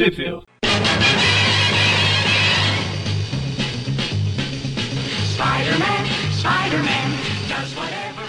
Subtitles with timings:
[0.00, 0.46] Sheffield.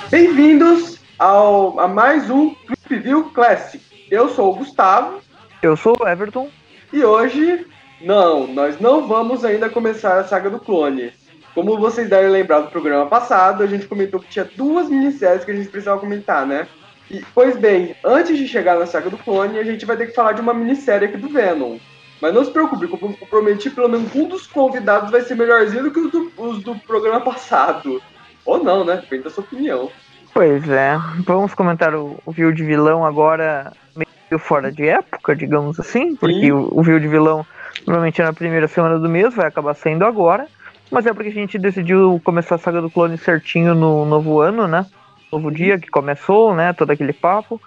[0.10, 3.82] Bem-vindos ao, a mais um Trip View Classic.
[4.12, 5.22] Eu sou o Gustavo
[5.64, 6.50] Eu sou o Everton.
[6.92, 7.66] e hoje,
[8.02, 11.14] não, nós não vamos ainda começar a saga do clone.
[11.56, 15.52] Como vocês devem lembrar do programa passado, a gente comentou que tinha duas minisséries que
[15.52, 16.68] a gente precisava comentar, né?
[17.12, 20.16] E, pois bem, antes de chegar na saga do clone, a gente vai ter que
[20.16, 21.78] falar de uma minissérie aqui do Venom.
[22.22, 25.84] Mas não se preocupe, como eu prometi, pelo menos um dos convidados vai ser melhorzinho
[25.84, 28.02] do que os do, os do programa passado.
[28.46, 28.96] Ou não, né?
[28.98, 29.92] Depende da sua opinião.
[30.34, 35.78] Pois é, vamos comentar o, o Viu de Vilão agora meio fora de época, digamos
[35.78, 36.52] assim, porque Sim.
[36.52, 37.46] o, o Viu de Vilão
[37.86, 40.48] normalmente é na primeira semana do mês, vai acabar saindo agora,
[40.90, 44.68] mas é porque a gente decidiu começar a saga do clone certinho no novo ano,
[44.70, 44.86] né?
[45.32, 46.74] Novo dia que começou, né?
[46.74, 47.62] Todo aquele papo.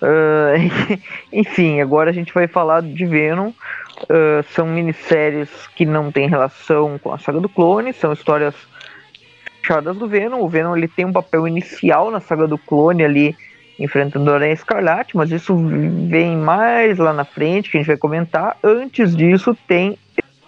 [0.00, 0.54] Ah,
[1.32, 3.52] enfim, agora a gente vai falar de Venom.
[4.08, 8.54] Ah, são minisséries que não têm relação com a saga do clone, são histórias
[9.60, 10.40] fechadas do Venom.
[10.40, 13.36] O Venom ele tem um papel inicial na saga do clone ali,
[13.78, 15.56] enfrentando a Aranha Escarlate, mas isso
[16.08, 18.56] vem mais lá na frente, que a gente vai comentar.
[18.62, 19.98] Antes disso, tem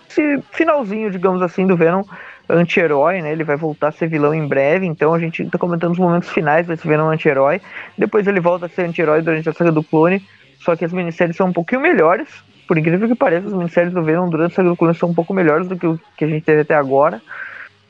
[0.09, 2.03] esse finalzinho, digamos assim, do Venom
[2.51, 3.33] anti-herói, né?
[3.33, 6.31] Ele vai voltar a ser vilão em breve, então a gente tá comentando os momentos
[6.31, 7.61] finais desse Venom anti-herói.
[7.97, 10.23] Depois ele volta a ser anti-herói durante a saga do clone,
[10.61, 12.29] só que as minisséries são um pouquinho melhores.
[12.67, 15.15] Por incrível que pareça, as minisséries do Venom durante a saga do clone são um
[15.15, 17.21] pouco melhores do que o que a gente teve até agora.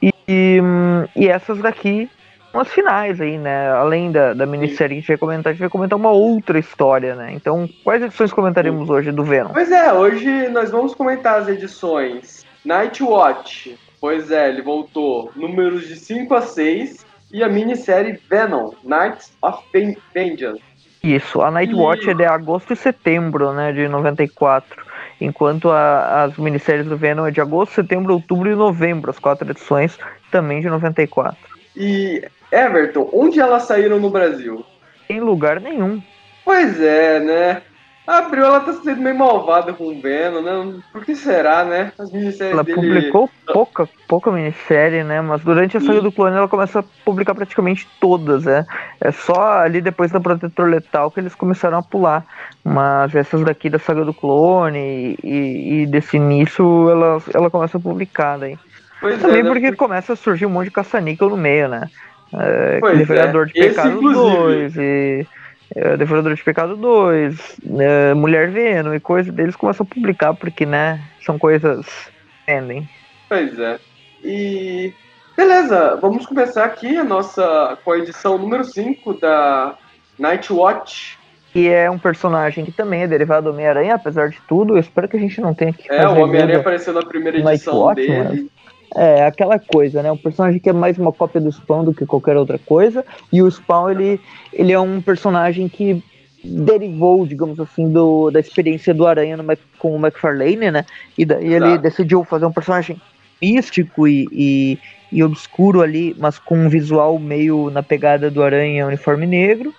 [0.03, 2.09] E, hum, e essas daqui
[2.51, 3.71] são as finais aí, né?
[3.71, 6.59] Além da, da minissérie que a gente vai comentar, a gente vai comentar uma outra
[6.59, 7.33] história, né?
[7.33, 9.51] Então, quais edições comentaremos hoje do Venom?
[9.53, 13.79] Pois é, hoje nós vamos comentar as edições Night Watch.
[14.01, 19.63] Pois é, ele voltou números de 5 a 6 e a minissérie Venom, Knights of
[19.73, 20.63] Ven- Vengeance.
[21.03, 24.85] Isso, a Night E- Watch é de agosto e setembro, né, de 94.
[25.21, 29.51] Enquanto a- as minisséries do Venom é de agosto, setembro, outubro e novembro, as quatro
[29.51, 29.99] edições,
[30.31, 31.37] também de 94.
[31.77, 34.65] E Everton, onde elas saíram no Brasil?
[35.09, 36.03] Em lugar nenhum.
[36.45, 37.63] Pois é, né?
[38.11, 40.81] A Abril ela tá sendo meio malvada com o Venom, né?
[40.93, 41.93] Por que será, né?
[41.97, 42.75] As minisséries Ela dele.
[42.75, 45.21] publicou pouca, pouca minissérie, né?
[45.21, 48.67] Mas durante a saga do clone ela começa a publicar praticamente todas, né?
[49.01, 52.27] É só ali depois da Protetor Letal que eles começaram a pular.
[52.65, 57.81] Mas essas daqui da saga do clone e, e desse início, ela, ela começa a
[57.81, 58.59] publicar daí.
[59.01, 59.51] Pois Também é, né?
[59.51, 61.89] porque começa a surgir um monte de caça-níquel no meio, né?
[62.35, 63.31] É, Pois é.
[63.31, 64.37] de Esse, Pecado inclusive.
[64.37, 65.27] 2 e.
[65.75, 70.67] é, Devorador de Pecado 2, é, Mulher Venom e coisa deles começam a publicar porque,
[70.67, 72.89] né, são coisas que vendem.
[73.29, 73.79] Pois é.
[74.25, 74.93] E.
[75.37, 79.75] Beleza, vamos começar aqui a nossa com a edição número 5 da
[80.19, 81.19] Night Watch.
[81.55, 84.75] E é um personagem que também é derivado do Homem-Aranha, apesar de tudo.
[84.75, 87.39] Eu espero que a gente não tenha que É, fazer o Homem-Aranha apareceu na primeira
[87.39, 88.51] edição Watch, dele.
[88.97, 90.11] É, aquela coisa, né?
[90.11, 93.05] Um personagem que é mais uma cópia do Spawn do que qualquer outra coisa.
[93.33, 94.21] E o Spawn, ele,
[94.53, 96.03] ele é um personagem que
[96.43, 99.45] derivou, digamos assim, do, da experiência do Aranha no,
[99.79, 100.85] com o McFarlane, né?
[101.17, 101.83] E daí ele Exato.
[101.83, 103.01] decidiu fazer um personagem
[103.41, 104.79] místico e, e,
[105.13, 109.73] e obscuro ali, mas com um visual meio na pegada do Aranha uniforme negro.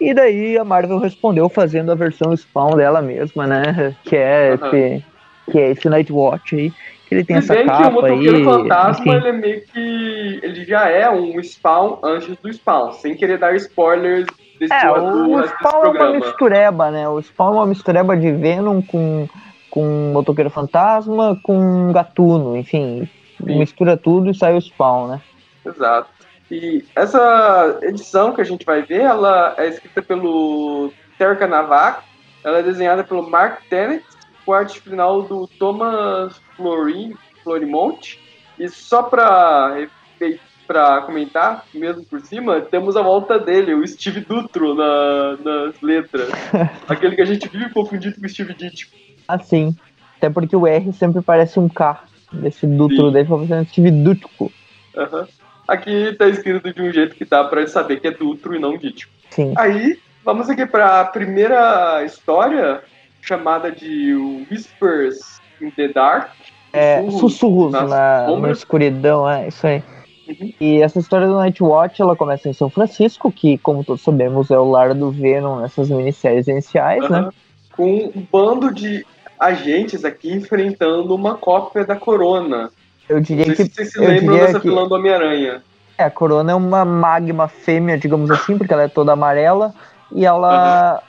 [0.00, 3.94] E daí a Marvel respondeu fazendo a versão Spawn dela mesma, né?
[4.04, 5.04] Que é, esse,
[5.50, 6.72] que é esse Nightwatch aí.
[7.10, 8.44] Ele tem Se essa bem que o capa motoqueiro aí.
[8.44, 9.14] fantasma enfim.
[9.16, 10.40] ele é meio que.
[10.42, 14.26] ele já é um spawn antes do spawn, sem querer dar spoilers
[14.58, 17.08] desse, É, do- o Spawn é uma mistureba, né?
[17.08, 19.28] O Spawn é uma mistureba de Venom com,
[19.70, 23.08] com Motoqueiro Fantasma, com Gatuno, enfim.
[23.44, 23.58] Sim.
[23.58, 25.20] Mistura tudo e sai o Spawn, né?
[25.64, 26.08] Exato.
[26.50, 32.00] E essa edição que a gente vai ver, ela é escrita pelo Terka Navak,
[32.42, 34.00] ela é desenhada pelo Mark Tennant,
[34.46, 38.18] com a arte final do Thomas Florin, Florimont.
[38.58, 39.88] E só para
[40.66, 46.28] para comentar, mesmo por cima, temos a volta dele, o Steve Dutro na, nas letras.
[46.88, 48.90] Aquele que a gente vive confundido com o Steve Ditko.
[49.28, 49.76] Assim.
[50.16, 52.02] Até porque o R sempre parece um K.
[52.32, 53.12] Desse Dutro Sim.
[53.12, 54.50] daí foi fazendo Steve Dutko.
[54.96, 55.28] Aham.
[55.68, 58.76] Aqui tá escrito de um jeito que dá pra saber que é Dutro e não
[58.76, 59.12] Ditko.
[59.30, 59.52] Sim.
[59.56, 62.82] Aí, vamos aqui para a primeira história,
[63.26, 64.14] chamada de
[64.50, 66.30] Whispers in the Dark.
[66.72, 67.84] É, Sussurros na,
[68.36, 69.82] na escuridão, é isso aí.
[70.28, 70.52] Uhum.
[70.60, 74.58] E essa história do Nightwatch, ela começa em São Francisco, que, como todos sabemos, é
[74.58, 77.18] o lar do Venom nessas minisséries iniciais, né?
[77.18, 77.32] Aham.
[77.76, 79.06] Com um bando de
[79.38, 82.70] agentes aqui enfrentando uma cópia da Corona.
[83.08, 85.62] Eu Não diria sei que se vocês se lembram dessa que- vilã do Homem-Aranha.
[85.98, 89.72] É, a Corona é uma magma fêmea, digamos assim, porque ela é toda amarela
[90.12, 91.02] e ela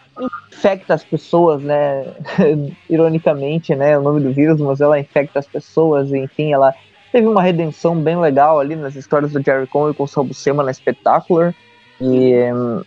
[0.52, 2.06] infecta as pessoas, né?
[2.90, 3.98] Ironicamente, né?
[3.98, 6.74] O nome do vírus, mas ela infecta as pessoas, enfim, ela
[7.12, 10.64] teve uma redenção bem legal ali nas histórias do Jerry Conway com o Sal Buscema
[10.64, 11.54] na Spectacular.
[12.00, 12.84] E hum,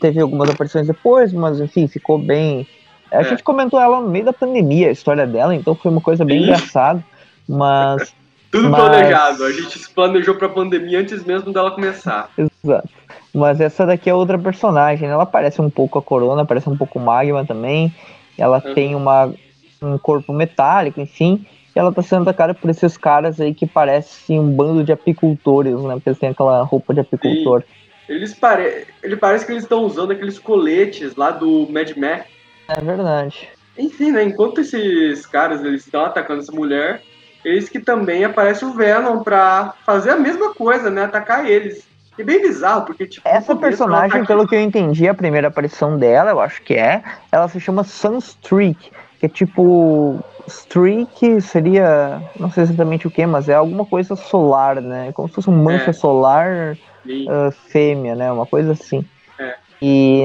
[0.00, 2.66] teve algumas aparições depois, mas enfim, ficou bem.
[3.10, 3.24] A é.
[3.24, 6.42] gente comentou ela no meio da pandemia, a história dela, então foi uma coisa bem
[6.42, 7.04] engraçada.
[7.48, 8.14] Mas.
[8.50, 8.80] Tudo mas...
[8.80, 12.30] planejado, a gente se planejou pra pandemia antes mesmo dela começar.
[12.36, 12.88] Exato.
[13.32, 15.14] Mas essa daqui é outra personagem, né?
[15.14, 17.94] ela parece um pouco a Corona, parece um pouco Magma também.
[18.36, 18.74] Ela uhum.
[18.74, 19.32] tem uma,
[19.80, 21.46] um corpo metálico, enfim.
[21.74, 25.80] E ela tá sendo atacada por esses caras aí que parecem um bando de apicultores,
[25.80, 25.94] né?
[25.94, 27.62] Porque eles têm aquela roupa de apicultor.
[28.08, 28.86] Eles pare...
[29.02, 32.26] Ele parece que eles estão usando aqueles coletes lá do Mad Max.
[32.66, 33.48] É verdade.
[33.78, 34.24] Enfim, né?
[34.24, 37.02] Enquanto esses caras eles estão atacando essa mulher,
[37.44, 41.04] eles que também aparece o Venom pra fazer a mesma coisa, né?
[41.04, 41.88] Atacar eles.
[42.18, 43.26] E bem bizarro, porque, tipo.
[43.26, 47.02] Essa personagem, pelo que eu entendi, a primeira aparição dela, eu acho que é,
[47.32, 50.22] ela se chama Sunstreak, que é tipo.
[50.46, 52.20] Streak seria.
[52.38, 55.12] Não sei exatamente o que, mas é alguma coisa solar, né?
[55.12, 55.92] Como se fosse um mancha é.
[55.92, 56.76] solar
[57.06, 58.32] uh, fêmea, né?
[58.32, 59.04] Uma coisa assim.
[59.38, 59.54] É.
[59.80, 60.24] E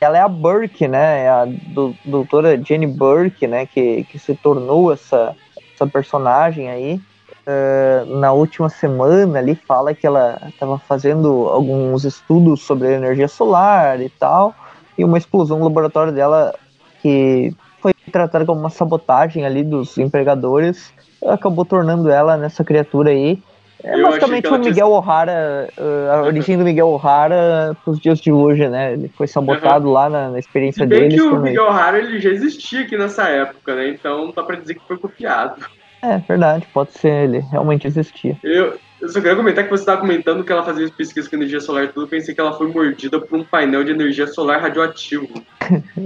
[0.00, 1.24] ela é a Burke, né?
[1.24, 3.64] É a do, doutora Jenny Burke, né?
[3.64, 5.34] Que, que se tornou essa,
[5.82, 7.00] essa personagem aí.
[7.44, 14.00] Uh, na última semana ali fala que ela estava fazendo alguns estudos sobre energia solar
[14.00, 14.54] e tal,
[14.96, 16.54] e uma explosão no laboratório dela
[17.00, 20.92] que foi tratada como uma sabotagem ali dos empregadores
[21.26, 23.42] acabou tornando ela nessa criatura aí
[23.84, 24.86] é eu basicamente o Miguel tinha...
[24.86, 28.92] O'Hara, uh, a origem do Miguel O'Hara pros dias de hoje, né?
[28.92, 29.92] Ele foi sabotado uhum.
[29.92, 31.08] lá na, na experiência dele.
[31.08, 33.88] bem que o Miguel O'Hara ele já existia aqui nessa época, né?
[33.88, 35.64] Então não dá pra dizer que foi copiado.
[36.02, 38.36] É, verdade, pode ser, ele realmente existia.
[38.42, 41.60] Eu, eu só queria comentar que você estava comentando que ela fazia pesquisas com energia
[41.60, 45.28] solar e tudo, pensei que ela foi mordida por um painel de energia solar radioativo.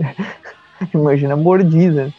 [0.92, 2.12] Imagina mordida.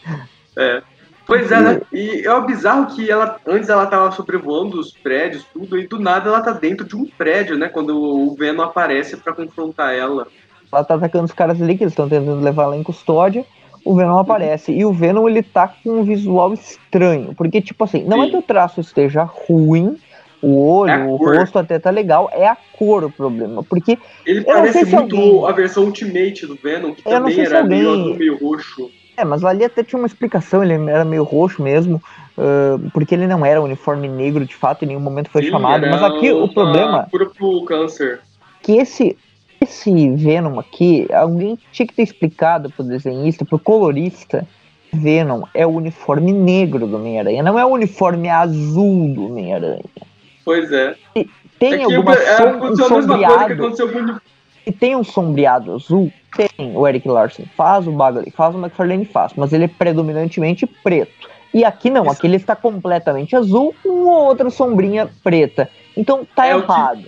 [0.55, 0.81] É.
[1.27, 1.81] Pois é, né?
[1.91, 5.99] E é o bizarro que ela antes ela tava sobrevoando os prédios, tudo, e do
[5.99, 7.67] nada ela tá dentro de um prédio, né?
[7.67, 10.25] Quando o Venom aparece para confrontar ela.
[10.71, 13.45] Ela tá atacando os caras ali que eles estão tentando levar ela em custódia.
[13.83, 14.19] O Venom uhum.
[14.19, 14.71] aparece.
[14.71, 17.33] E o Venom ele tá com um visual estranho.
[17.35, 18.27] Porque, tipo assim, não é Sim.
[18.27, 19.97] é que o traço esteja ruim,
[20.41, 23.63] o olho, é o rosto até tá legal, é a cor o problema.
[23.63, 23.97] Porque.
[24.25, 25.45] Ele parece muito alguém...
[25.45, 27.79] a versão Ultimate do Venom, que eu também era alguém...
[27.79, 28.89] meio, meio roxo.
[29.17, 31.99] É, mas ali até tinha uma explicação, ele era meio roxo mesmo,
[32.37, 35.87] uh, porque ele não era uniforme negro de fato, em nenhum momento foi Sim, chamado.
[35.89, 37.07] Mas aqui o problema.
[37.09, 38.19] Puro pro câncer.
[38.61, 39.17] Que esse,
[39.59, 44.47] esse Venom aqui, alguém tinha que ter explicado pro desenhista, pro colorista.
[44.93, 49.83] Venom é o uniforme negro do Homem-Aranha, não é o uniforme azul do Homem-Aranha.
[50.45, 50.95] Pois é.
[51.15, 51.27] E
[51.57, 53.73] tem é alguma é, som, um sombreado.
[54.65, 59.05] E tem um sombreado azul tem o Eric Larson faz, o Bagley faz, o McFarlane
[59.05, 61.27] faz, mas ele é predominantemente preto.
[61.53, 62.11] E aqui não, Isso.
[62.11, 65.69] aqui ele está completamente azul com outra sombrinha preta.
[65.95, 67.03] Então tá é errado.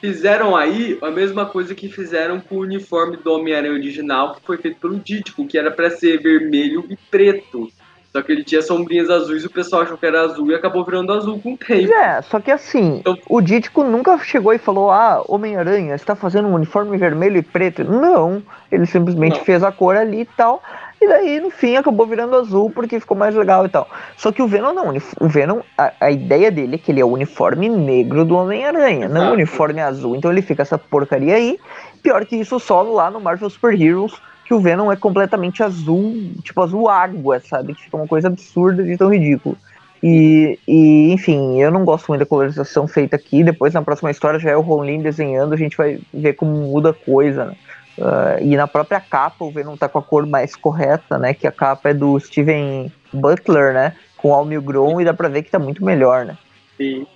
[0.00, 4.58] Fizeram aí a mesma coisa que fizeram com o uniforme do Homem-Aranha original, que foi
[4.58, 7.70] feito pelo Dítico, que era para ser vermelho e preto.
[8.14, 10.84] Só que ele tinha sombrinhas azuis e o pessoal achou que era azul e acabou
[10.84, 11.92] virando azul com o tempo.
[11.92, 16.46] É, só que assim, então, o Dítico nunca chegou e falou: Ah, Homem-Aranha, está fazendo
[16.46, 17.82] um uniforme vermelho e preto.
[17.82, 18.40] Não,
[18.70, 19.44] ele simplesmente não.
[19.44, 20.62] fez a cor ali e tal.
[21.02, 23.88] E daí, no fim, acabou virando azul porque ficou mais legal e tal.
[24.16, 24.94] Só que o Venom não.
[25.20, 29.08] O Venom, a, a ideia dele é que ele é o uniforme negro do Homem-Aranha,
[29.08, 30.14] não o uniforme azul.
[30.14, 31.58] Então ele fica essa porcaria aí.
[32.00, 36.32] Pior que isso, só lá no Marvel Super Heroes que o Venom é completamente azul,
[36.42, 37.74] tipo azul água, sabe?
[37.74, 39.56] Que fica uma coisa absurda de tão ridículo.
[40.02, 43.42] E, e, enfim, eu não gosto muito da colorização feita aqui.
[43.42, 46.90] Depois, na próxima história, já é o Ron desenhando, a gente vai ver como muda
[46.90, 47.56] a coisa, né?
[47.96, 51.32] Uh, e na própria capa, o Venom tá com a cor mais correta, né?
[51.32, 53.94] Que a capa é do Steven Butler, né?
[54.16, 56.36] Com Al Milgrom, e dá pra ver que tá muito melhor, né?
[56.76, 57.06] Sim.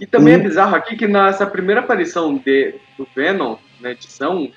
[0.00, 0.36] E também e...
[0.36, 4.48] é bizarro aqui que nessa primeira aparição de, do Venom, na edição,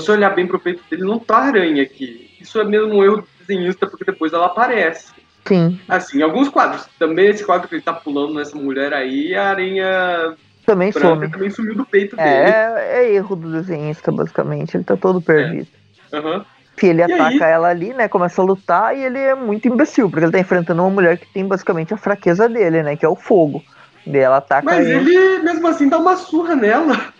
[0.00, 2.30] se você olhar bem pro peito dele, não tá aranha aqui.
[2.40, 5.12] Isso é mesmo um erro do desenhista, porque depois ela aparece.
[5.46, 5.78] Sim.
[5.88, 6.86] Assim, alguns quadros.
[6.98, 10.34] Também esse quadro que ele tá pulando nessa mulher aí, a aranha
[10.64, 11.30] também some.
[11.30, 12.50] também sumiu do peito é, dele.
[12.50, 14.76] É, é erro do desenhista, basicamente.
[14.76, 15.68] Ele tá todo perdido.
[16.12, 16.18] É.
[16.18, 16.44] Uhum.
[16.82, 17.52] ele e ataca aí?
[17.52, 18.08] ela ali, né?
[18.08, 21.26] Começa a lutar e ele é muito imbecil, porque ele tá enfrentando uma mulher que
[21.26, 22.96] tem basicamente a fraqueza dele, né?
[22.96, 23.62] Que é o fogo.
[24.06, 27.13] E ela ataca Mas ele, ele mesmo assim dá uma surra nela.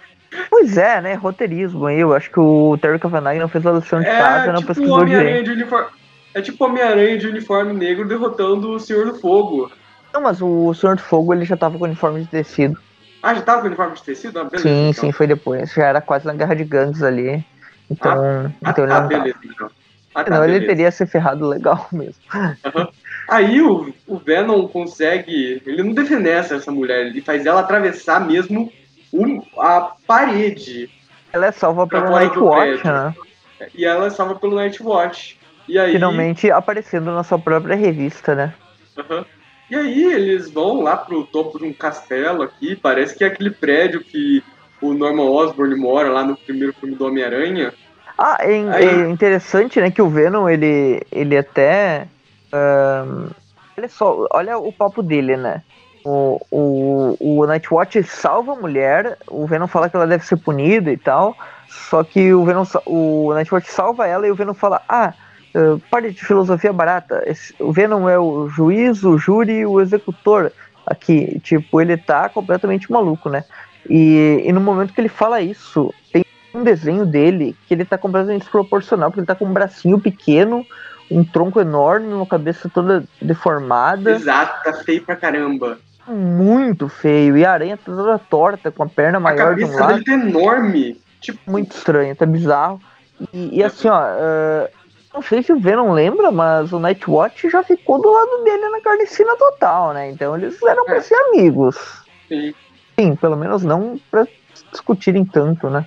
[0.51, 1.15] Pois é, né?
[1.15, 2.01] Roteirismo aí.
[2.01, 4.69] Eu acho que o Terry Kavanagh não fez a lição de é, casa, não tipo
[4.69, 5.51] pesquisou direito.
[5.51, 5.89] Uniforme...
[6.35, 9.71] É tipo Homem-Aranha de uniforme negro derrotando o Senhor do Fogo.
[10.13, 12.77] Não, mas o Senhor do Fogo ele já tava com uniforme de tecido.
[13.23, 14.41] Ah, já tava com uniforme de tecido?
[14.41, 15.05] Ah, beleza, sim, então.
[15.05, 15.73] sim, foi depois.
[15.73, 17.45] Já era quase na Guerra de Gangues ali.
[17.89, 19.19] Então, Ah, então ele tá, não tá.
[19.19, 19.71] beleza, então.
[20.15, 22.23] Ah, tá, Senão ele teria se ferrado legal mesmo.
[22.33, 22.89] Aham.
[23.29, 25.63] Aí o, o Venom consegue.
[25.65, 28.71] Ele não defenece essa mulher, ele faz ela atravessar mesmo
[29.15, 30.91] um- a parede.
[31.33, 33.15] Ela é salva pelo Nightwatch, né?
[33.75, 35.39] E ela é salva pelo Nightwatch.
[35.69, 35.93] E aí.
[35.93, 38.55] Finalmente aparecendo na sua própria revista, né?
[38.99, 39.25] Aham.
[39.71, 42.77] E aí eles vão lá pro topo de um castelo aqui.
[42.77, 44.43] Parece que é aquele prédio que
[44.81, 47.73] o Norman Osborn mora lá no primeiro filme do Homem-Aranha.
[48.17, 52.07] Ah, é, Aí- é interessante, né, que o Venom, ele, ele até...
[52.53, 53.31] ahn,
[53.77, 55.63] olha só, olha o papo dele, né?
[56.05, 60.93] O, o, o Nightwatch salva a mulher, o Venom fala que ela deve ser punida
[60.93, 61.35] e tal,
[61.67, 65.15] só que o Venom, o Nightwatch salva ela e o Venom fala, ah,
[65.55, 67.23] ah, pare de filosofia barata,
[67.59, 70.53] o Venom é o juiz, o júri e o executor
[70.87, 73.45] aqui, tipo, ele tá completamente maluco, né?
[73.89, 77.97] E, e no momento que ele fala isso, tem um desenho dele que ele tá
[77.97, 80.67] completamente desproporcional, porque ele tá com um bracinho pequeno,
[81.11, 85.79] um tronco enorme, uma cabeça toda deformada, Exato, tá feio pra caramba.
[86.13, 89.69] Muito feio, e a aranha tá toda torta, com a perna A maior de um
[89.69, 91.01] cabeça lado, dele tá enorme.
[91.21, 92.81] Tipo, muito estranho, tá bizarro.
[93.33, 94.69] E, e assim, ó, ah,
[95.15, 98.81] não sei se o Venom lembra, mas o Nightwatch já ficou do lado dele na
[98.81, 100.11] carnicina total, né?
[100.11, 101.01] Então eles eram pra É.
[101.01, 101.77] ser amigos.
[102.29, 102.55] sim.
[102.99, 104.25] Sim, pelo menos não pra
[104.71, 105.85] discutirem tanto, né?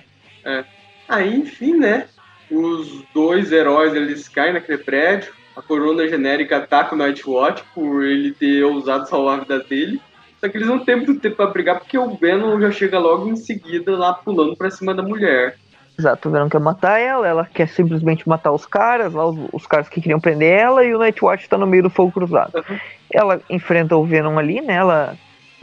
[1.08, 2.06] Aí, enfim, né?
[2.50, 5.32] Os dois heróis eles caem naquele prédio.
[5.56, 10.00] A corona genérica ataca o Nightwatch por ele ter ousado salvar a vida dele.
[10.40, 13.28] Só que eles não têm muito tempo pra brigar porque o Venom já chega logo
[13.28, 15.56] em seguida lá pulando pra cima da mulher.
[15.98, 19.66] Exato, o Venom quer matar ela, ela quer simplesmente matar os caras, lá os, os
[19.66, 22.52] caras que queriam prender ela, e o Nightwatch tá no meio do fogo cruzado.
[22.54, 22.78] Uhum.
[23.12, 24.74] Ela enfrenta o Venom ali, né?
[24.74, 25.16] Ela.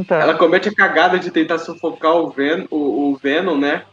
[0.09, 3.83] Ela comete a cagada de tentar sufocar o, Ven o, o Venom, né?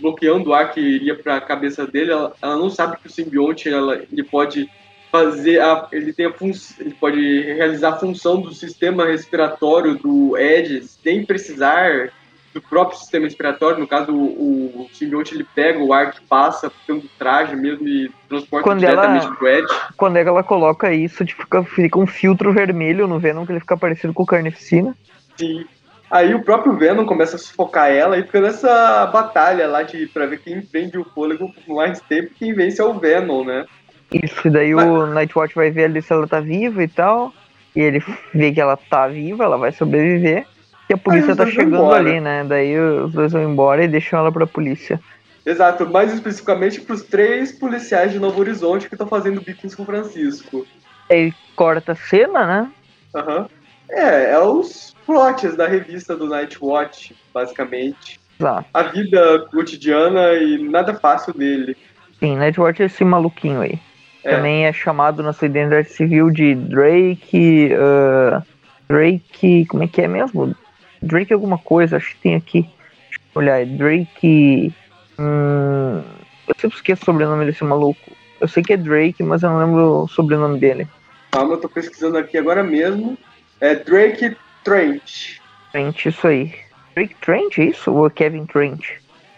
[0.00, 2.10] Bloqueando o ar que iria pra cabeça dele.
[2.10, 4.68] Ela, ela não sabe que o simbionte ela, ele pode
[5.10, 6.32] fazer a, ele tem a
[6.80, 12.10] ele pode realizar a função do sistema respiratório do Ed sem precisar
[12.52, 13.78] do próprio sistema respiratório.
[13.78, 18.10] No caso, o, o simbionte ele pega o ar que passa pelo traje mesmo e
[18.28, 19.66] transporta Quando ela- diretamente pro Ed.
[19.96, 23.76] Quando ela coloca isso, tipo, fica, fica um filtro vermelho no Venom que ele fica
[23.76, 24.96] parecido com o Carnificina.
[25.36, 25.66] Sim.
[26.10, 30.24] Aí o próprio Venom começa a sufocar ela e fica nessa batalha lá de, pra
[30.26, 33.66] ver quem prende o fôlego por mais tempo e quem vence é o Venom, né?
[34.12, 37.32] Isso, e daí o Nightwatch vai ver ali se ela tá viva e tal.
[37.74, 40.46] E ele vê que ela tá viva, ela vai sobreviver.
[40.88, 42.44] E a polícia tá chegando ali, né?
[42.44, 45.00] Daí os dois vão embora e deixam ela pra polícia.
[45.44, 49.84] Exato, mais especificamente pros três policiais de Novo Horizonte que estão fazendo bico em São
[49.84, 50.66] Francisco.
[51.10, 52.70] Aí corta a cena, né?
[53.14, 53.48] Aham.
[53.88, 58.20] É, é os plots da revista do Nightwatch, basicamente.
[58.40, 58.66] Exato.
[58.74, 61.76] A vida cotidiana e nada fácil dele.
[62.18, 63.78] Sim, Nightwatch é esse maluquinho aí.
[64.26, 64.34] É.
[64.34, 67.70] Também é chamado na sua identidade civil de Drake.
[67.72, 68.42] ah,
[68.88, 69.66] Drake.
[69.66, 70.52] Como é que é mesmo?
[71.00, 72.62] Drake alguma coisa, acho que tem aqui.
[72.62, 74.74] Deixa eu olhar, é Drake.
[75.16, 76.02] Hum,
[76.48, 78.00] eu sempre esqueço o sobrenome desse maluco.
[78.40, 80.88] Eu sei que é Drake, mas eu não lembro o sobrenome dele.
[81.30, 83.16] Calma, eu tô pesquisando aqui agora mesmo.
[83.60, 85.38] É Drake Trent.
[85.70, 86.52] Trent, isso aí.
[86.96, 87.92] Drake Trent, é isso?
[87.92, 88.88] Ou é Kevin Trent?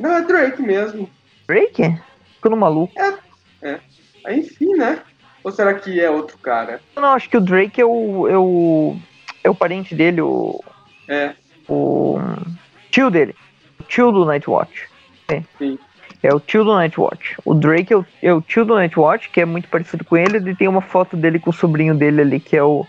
[0.01, 1.11] Não, é Drake mesmo.
[1.47, 1.95] Drake?
[2.37, 2.95] Ficando maluco.
[2.99, 3.77] Aí,
[4.35, 5.01] enfim, né?
[5.43, 6.81] Ou será que é outro cara?
[6.97, 8.29] Não, acho que o Drake é o.
[8.29, 8.97] é o.
[9.45, 10.63] é o parente dele, o.
[11.07, 11.35] É,
[11.69, 12.19] o
[12.91, 13.35] tio dele.
[13.79, 14.89] O tio do Nightwatch.
[15.29, 15.43] É.
[15.59, 15.79] Sim.
[16.23, 17.37] É o tio do Nightwatch.
[17.45, 20.51] O Drake é o, é o tio do Nightwatch, que é muito parecido com ele,
[20.51, 22.85] e tem uma foto dele com o sobrinho dele ali, que é o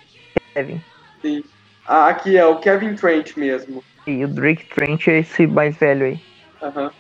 [0.54, 0.82] Kevin.
[1.22, 1.44] sim.
[1.86, 3.84] Ah, aqui é o Kevin Trent mesmo.
[4.06, 6.20] E o Drake Trent é esse mais velho aí.
[6.62, 6.92] Aham.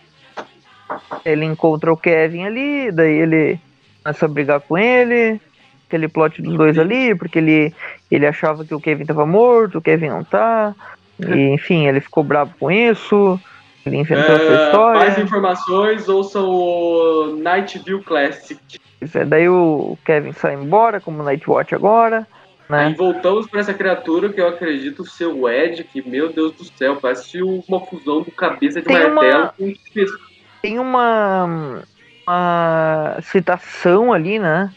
[1.23, 3.59] Ele encontra o Kevin ali, daí ele
[4.09, 5.39] começa a brigar com ele.
[5.87, 7.73] Aquele plot dos dois ali, porque ele,
[8.11, 10.75] ele achava que o Kevin tava morto, o Kevin não tá.
[11.19, 13.39] E, enfim, ele ficou bravo com isso.
[13.85, 14.99] Ele inventou essa É, história.
[14.99, 18.59] mais informações, ouçam o Night View Classic.
[18.99, 22.27] Pois é, daí o Kevin sai embora, como Nightwatch agora,
[22.69, 22.93] né?
[22.95, 26.97] voltamos para essa criatura que eu acredito ser o Ed, que, meu Deus do céu,
[26.97, 30.13] parece uma fusão do cabeça de Tem uma- martelo com espécie
[30.61, 31.81] Tem uma,
[32.29, 34.71] uma citação ali, né?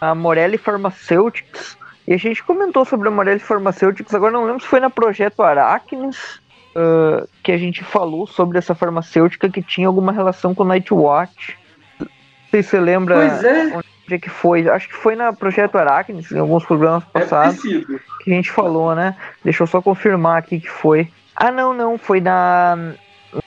[0.00, 1.78] A Morelli Pharmaceutics.
[2.06, 5.42] E a gente comentou sobre a Morelli Pharmaceutics, agora não lembro se foi na Projeto
[5.42, 6.40] Aracnes
[6.74, 11.58] ah, que a gente falou sobre essa farmacêutica que tinha alguma relação com Nightwatch.
[12.00, 12.08] Não
[12.50, 14.68] sei se você lembra Pois é, onde é que foi.
[14.68, 17.56] Acho que foi na Projeto Aracnes, em alguns programas é passados.
[17.56, 18.00] parecido.
[18.22, 19.16] que a gente falou, né?
[19.44, 21.10] Deixa eu só confirmar aqui que foi.
[21.34, 22.94] Ah, não, não, foi na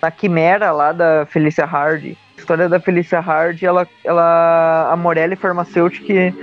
[0.02, 2.18] na quimera lá da Felicia Hardy.
[2.38, 6.34] A história da Felicia Hardy, ela, ela a Morelli Farmacêutica,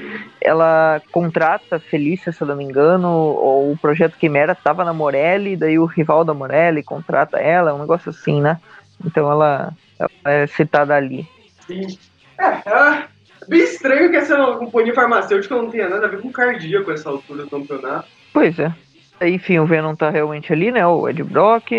[0.40, 4.92] ela contrata a Felícia, se eu não me engano, ou o projeto Quimera tava na
[4.92, 8.58] Morelli, daí o rival da Morelli contrata ela, um negócio assim, né?
[9.04, 11.26] Então ela, ela é citada ali.
[11.66, 11.98] Sim.
[12.38, 13.04] É, é
[13.48, 17.44] bem estranho que essa companhia farmacêutica não tenha nada a ver com cardíaco essa altura
[17.44, 18.08] do campeonato.
[18.32, 18.72] Pois é.
[19.20, 20.86] Enfim, o Venom tá realmente ali, né?
[20.86, 21.72] O Ed Brock.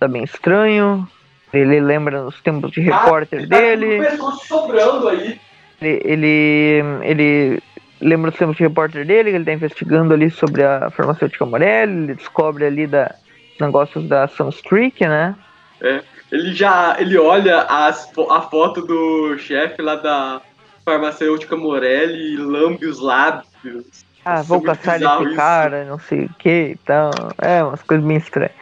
[0.00, 1.06] Tá bem estranho.
[1.52, 4.02] Ele lembra os tempos de repórter ah, dele.
[4.02, 5.38] Tá sobrando aí.
[5.80, 7.62] Ele, ele, ele
[8.00, 12.04] lembra os tempos de repórter dele, que ele tá investigando ali sobre a farmacêutica Morelli,
[12.04, 13.14] ele descobre ali da,
[13.52, 15.34] os negócios da Sunstreak, né?
[15.82, 16.02] É,
[16.32, 20.40] ele já, ele olha as, a foto do chefe lá da
[20.84, 24.04] farmacêutica Morelli e lambe os lábios.
[24.24, 27.10] Ah, vou caçar esse cara, não sei o que então.
[27.38, 28.52] É, umas coisas bem estranhas.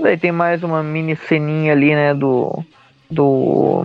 [0.00, 2.64] Daí tem mais uma mini ceninha ali, né, do.
[3.10, 3.84] Do.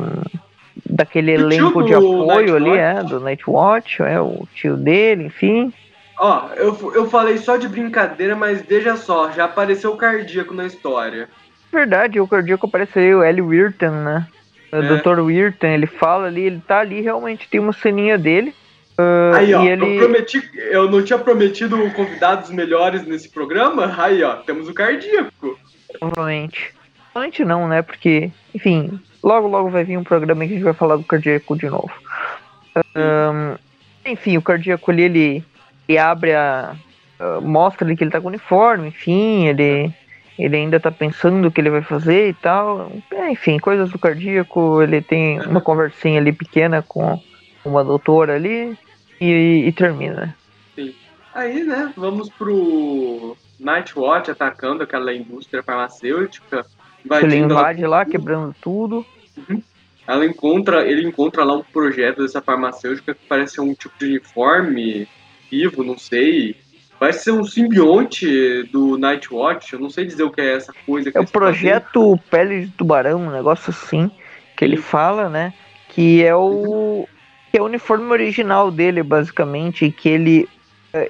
[0.88, 5.74] Daquele elenco de apoio ali, é, do Nightwatch, é, o tio dele, enfim.
[6.18, 10.66] Ó, eu, eu falei só de brincadeira, mas veja só, já apareceu o cardíaco na
[10.66, 11.28] história.
[11.72, 14.28] Verdade, o cardíaco apareceu, o Ellie Wirten, né?
[14.72, 14.98] O é.
[14.98, 15.20] Dr.
[15.20, 18.54] Wirten, ele fala ali, ele tá ali, realmente tem uma ceninha dele.
[18.98, 19.96] Uh, aí, ó, ele...
[19.96, 23.94] eu, prometi, eu não tinha prometido convidados melhores nesse programa?
[23.98, 25.60] Aí, ó, temos o cardíaco.
[26.00, 26.74] Provavelmente.
[27.12, 27.82] Provavelmente não, né?
[27.82, 31.58] Porque, enfim, logo logo vai vir um programa que a gente vai falar do cardíaco
[31.58, 31.92] de novo.
[32.96, 33.56] Um,
[34.06, 35.44] enfim, o cardíaco ali, ele,
[35.88, 36.76] ele abre a.
[37.18, 39.90] Uh, mostra ali que ele tá com uniforme, enfim, ele,
[40.38, 42.92] ele ainda tá pensando o que ele vai fazer e tal.
[43.10, 47.18] É, enfim, coisas do cardíaco, ele tem uma conversinha ali pequena com
[47.64, 48.78] uma doutora ali
[49.20, 50.36] e, e termina.
[50.76, 50.94] Sim.
[51.34, 56.66] Aí, né, vamos pro Nightwatch atacando aquela indústria farmacêutica.
[57.22, 59.06] Ele invade lá, quebrando tudo.
[59.36, 59.62] Uhum.
[60.08, 65.08] Ela encontra, ele encontra lá um projeto dessa farmacêutica que parece um tipo de uniforme
[65.50, 66.56] vivo, não sei.
[67.00, 71.12] Parece ser um simbionte do Nightwatch, eu não sei dizer o que é essa coisa.
[71.14, 74.10] é o projeto Pele de Tubarão, um negócio assim,
[74.56, 75.54] que ele fala, né?
[75.90, 77.08] Que é o,
[77.52, 80.48] que é o uniforme original dele, basicamente, que ele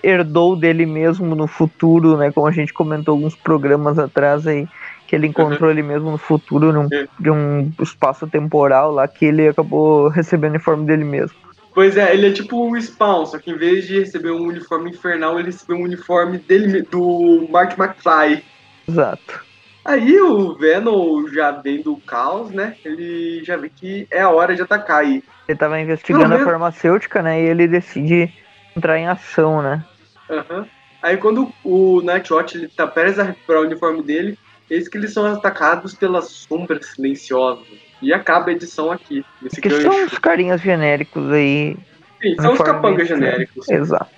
[0.04, 2.32] herdou dele mesmo no futuro, né?
[2.32, 4.68] Como a gente comentou alguns programas atrás aí,
[5.08, 5.72] que ele encontrou uhum.
[5.72, 6.88] ele mesmo no futuro, num,
[7.20, 11.38] de um espaço temporal lá, que ele acabou recebendo o uniforme dele mesmo.
[11.74, 14.92] Pois é, ele é tipo um Spawn, só que em vez de receber um uniforme
[14.92, 18.44] infernal, ele recebeu um uniforme dele, do Mark McFly.
[18.88, 19.44] Exato.
[19.84, 22.76] Aí o Venom já vem do caos, né?
[22.84, 25.22] Ele já vê que é a hora de atacar aí.
[25.48, 27.44] Ele tava investigando a farmacêutica, né?
[27.44, 28.34] E ele decide
[28.76, 29.84] entrar em ação, né?
[30.30, 30.66] Uhum.
[31.02, 35.14] Aí quando o Nightwatch ele tá prestes a recuperar o uniforme dele, eis que eles
[35.14, 37.68] são atacados pelas sombras silenciosas.
[38.02, 39.24] E acaba a edição aqui.
[39.42, 39.84] Nesse que gancho.
[39.84, 41.78] são os carinhas genéricos aí.
[42.22, 43.70] Sim, são os capangas genéricos.
[43.70, 44.12] Exato.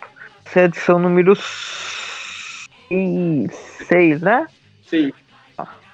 [0.45, 4.47] Essa é a edição número 6, né?
[4.83, 5.13] Sim.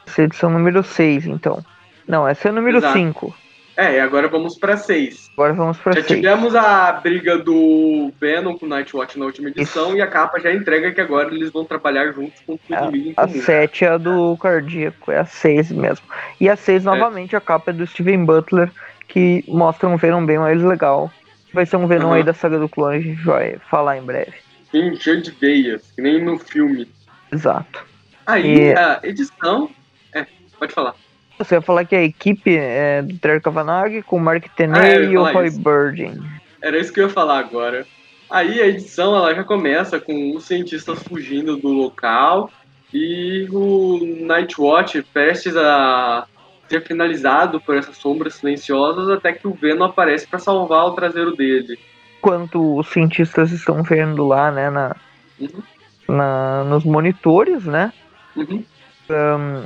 [0.07, 1.63] Essa é a edição número 6, então.
[2.07, 3.35] Não, essa é a número 5.
[3.75, 5.31] É, e agora vamos pra 6.
[5.33, 6.07] Agora vamos pra 6.
[6.07, 9.97] Já tivemos a briga do Venom com o Nightwatch na última edição Isso.
[9.97, 13.27] e a capa já entrega que agora eles vão trabalhar juntos com tudo é, A
[13.27, 16.05] 7 é a do cardíaco, é a 6 mesmo.
[16.39, 16.85] E a 6, é.
[16.85, 18.71] novamente, a capa é do Steven Butler,
[19.07, 21.11] que mostra um Venom bem mais legal.
[21.51, 22.13] Vai ser um Venom uhum.
[22.13, 24.33] aí da saga do clone, a gente vai falar em breve.
[24.71, 26.87] Sim, cheio de veias, que nem no filme.
[27.31, 27.85] Exato.
[28.25, 28.73] Aí, e...
[28.73, 29.69] a edição.
[30.13, 30.25] É,
[30.59, 30.95] pode falar.
[31.37, 35.01] Você ia falar que a equipe é do Terry Kavanagh com o Mark Tenay ah,
[35.01, 36.21] e o Roy Birding.
[36.61, 37.85] Era isso que eu ia falar agora.
[38.29, 42.49] Aí a edição ela já começa com os cientistas fugindo do local
[42.93, 46.25] e o Nightwatch prestes a
[46.69, 51.35] ser finalizado por essas sombras silenciosas até que o Venom aparece para salvar o traseiro
[51.35, 51.77] dele.
[52.19, 54.95] Enquanto os cientistas estão vendo lá, né, na,
[55.39, 55.63] uhum.
[56.07, 57.91] na nos monitores, né?
[58.35, 58.63] Uhum.
[59.09, 59.63] Um,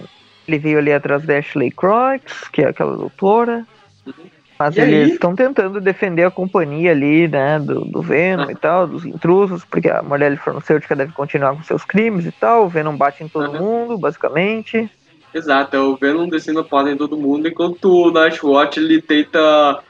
[0.47, 3.65] ele veio ali atrás da Ashley Croix, que é aquela doutora.
[4.59, 8.51] Mas e eles estão tentando defender a companhia ali, né, do, do Venom ah.
[8.51, 12.65] e tal, dos intrusos, porque a Morelli Farmacêutica deve continuar com seus crimes e tal.
[12.65, 13.59] O Venom bate em todo uhum.
[13.59, 14.89] mundo, basicamente.
[15.33, 19.83] Exato, é o Venom descendo a porta em todo mundo, enquanto o Nightwatch ele tenta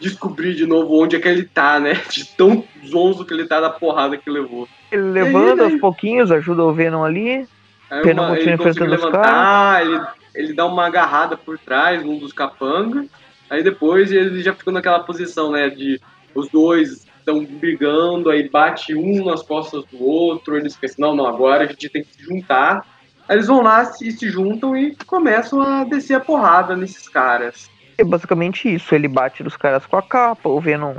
[0.00, 1.92] descobrir de novo onde é que ele tá, né?
[2.10, 4.66] De tão zonzo que ele tá da porrada que levou.
[4.90, 7.46] Ele levanta aos pouquinhos, ajuda o Venom ali.
[7.90, 10.00] Aí uma, ele consegue levantar, ele,
[10.34, 13.06] ele dá uma agarrada por trás num dos capangas.
[13.48, 15.68] Aí depois ele já ficou naquela posição, né?
[15.68, 16.00] De
[16.34, 21.26] os dois estão brigando, aí bate um nas costas do outro, eles pensam, não, não,
[21.26, 22.86] agora a gente tem que se juntar.
[23.28, 27.70] Aí eles vão lá e se juntam e começam a descer a porrada nesses caras.
[27.98, 28.94] É basicamente isso.
[28.94, 30.94] Ele bate nos caras com a capa, o Venom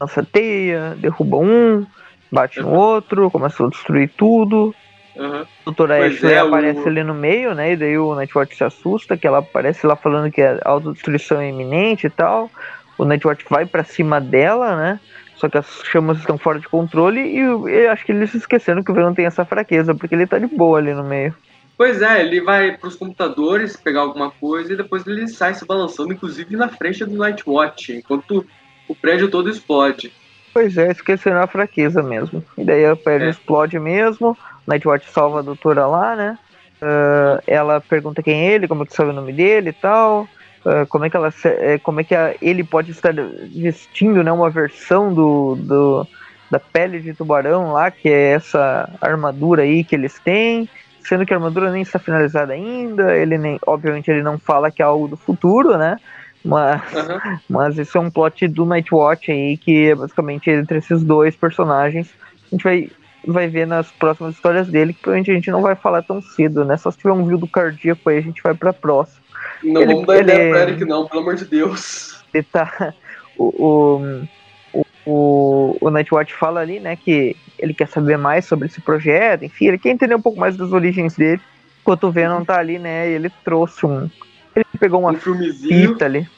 [0.00, 1.84] lança teia, derruba um,
[2.30, 4.74] bate no outro, começa a destruir tudo.
[5.18, 5.44] Uhum.
[5.64, 7.72] Doutora Pois Ashley é, o- aparece ali no meio, né?
[7.72, 11.48] E daí o Nightwatch se assusta, que ela aparece lá falando que a autodestruição é
[11.48, 12.50] iminente e tal.
[12.96, 15.00] O Nightwatch vai pra cima dela, né?
[15.36, 18.82] Só que as chamas estão fora de controle e eu, acho que eles se esqueceram
[18.82, 21.34] que o Venom tem essa fraqueza, porque ele tá de boa ali no meio.
[21.76, 26.12] Pois é, ele vai pros computadores pegar alguma coisa e depois ele sai se balançando,
[26.12, 28.44] inclusive na frente do Nightwatch, enquanto
[28.88, 30.12] o prédio todo explode.
[30.52, 32.42] Pois é, esqueceram a fraqueza mesmo.
[32.56, 33.30] E daí a prédio É.
[33.30, 34.36] explode mesmo.
[34.68, 36.38] Nightwatch salva a doutora lá, né?
[36.82, 40.30] Ah, ela pergunta quem é ele, como é que sabe o nome dele e tal.
[40.64, 43.14] Ah, como é que ela eh, como é que a- ele pode estar
[43.54, 46.08] vestindo né, uma versão do, do
[46.50, 50.68] da pele de tubarão lá, que é essa armadura aí que eles têm,
[51.00, 54.82] sendo que a armadura nem está finalizada ainda, ele nem, obviamente ele não fala que
[54.82, 55.98] é algo do futuro, né?
[56.42, 57.20] Mas Aham.
[57.48, 62.08] mas isso é um plot do Nightwatch aí, que é basicamente entre esses dois personagens.
[62.50, 62.90] A gente vai,
[63.32, 66.64] vai ver nas próximas histórias dele, que provavelmente a gente não vai falar tão cedo,
[66.64, 66.76] né?
[66.76, 69.22] Só se tiver um vídeo do cardíaco aí, a gente vai pra próxima.
[69.62, 72.22] Não Ele- vamos dar ideia ele- pra Eric, não, pelo amor de Deus.
[72.32, 72.94] Ele tá.
[73.36, 74.26] O,
[74.74, 79.44] o, o, o Nightwatch fala ali, né, que ele quer saber mais sobre esse projeto,
[79.44, 81.40] enfim, ele quer entender um pouco mais das origens dele.
[81.80, 84.10] Enquanto o Venom tá ali, né, ele trouxe um.
[84.54, 85.92] Ele pegou uma Um filmezinho.
[85.92, 86.28] fita ali.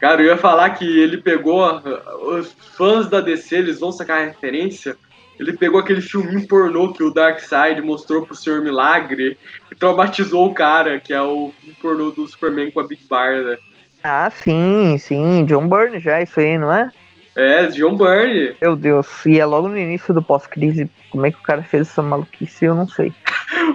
[0.00, 1.64] Cara, eu ia falar que ele pegou.
[1.64, 1.82] a-
[2.22, 4.96] Os fãs da DC, eles vão sacar a referência.
[5.38, 9.36] Ele pegou aquele filminho pornô que o Darkseid mostrou pro Senhor Milagre
[9.70, 13.58] e traumatizou o cara, que é o pornô do Superman com a Big Barda.
[14.02, 16.90] Ah, sim, sim, John Byrne já, isso aí, não é?
[17.36, 18.54] É, John Byrne.
[18.60, 20.88] Meu Deus, e é logo no início do pós-crise.
[21.10, 22.64] Como é que o cara fez essa maluquice?
[22.64, 23.12] Eu não sei.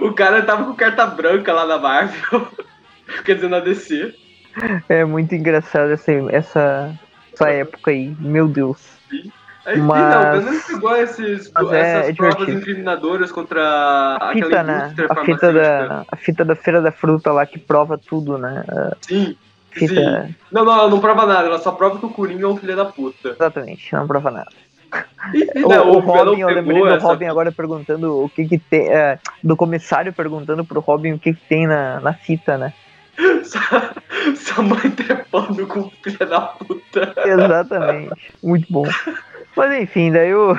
[0.02, 2.46] O cara tava com carta branca lá na Marvel.
[3.24, 4.14] Quer dizer, na DC.
[4.88, 6.98] É muito engraçado essa, essa,
[7.32, 8.14] essa época aí.
[8.20, 8.78] Meu Deus.
[9.10, 9.30] Aí,
[9.64, 12.58] sim, Mas- não, o Venom pegou esses, Mas é- essas é provas divertido.
[12.58, 14.94] incriminadoras contra A fita, né?
[15.08, 18.64] A fita, da, a fita da Feira da Fruta lá que prova tudo, né?
[19.02, 19.36] Sim,
[19.70, 19.94] fita,
[20.26, 20.34] sim.
[20.50, 22.76] Não, não, ela não prova nada, ela só prova que o Coringa é um filho
[22.76, 23.30] da puta.
[23.30, 24.50] Exatamente, não prova nada.
[25.34, 28.44] Enfim, O, né, o Venom Robin, eu lembrei do essa- Robin agora perguntando o que
[28.48, 28.88] que tem.
[28.88, 32.72] é, do comissário perguntando pro Robin o que que tem na, na fita, né?
[33.44, 37.12] Sua- mãe trepando com o filho da puta.
[37.24, 38.32] Exatamente.
[38.42, 38.84] Muito bom.
[39.56, 40.56] Mas enfim, daí o,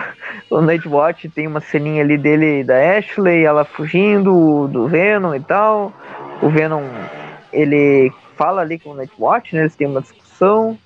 [0.50, 5.94] o Nightwatch tem uma ceninha ali dele da Ashley, ela fugindo do Venom e tal.
[6.42, 6.84] O Venom,
[7.54, 9.62] ele fala ali com o Nightwatch, né?
[9.62, 10.78] Eles têm uma discussão.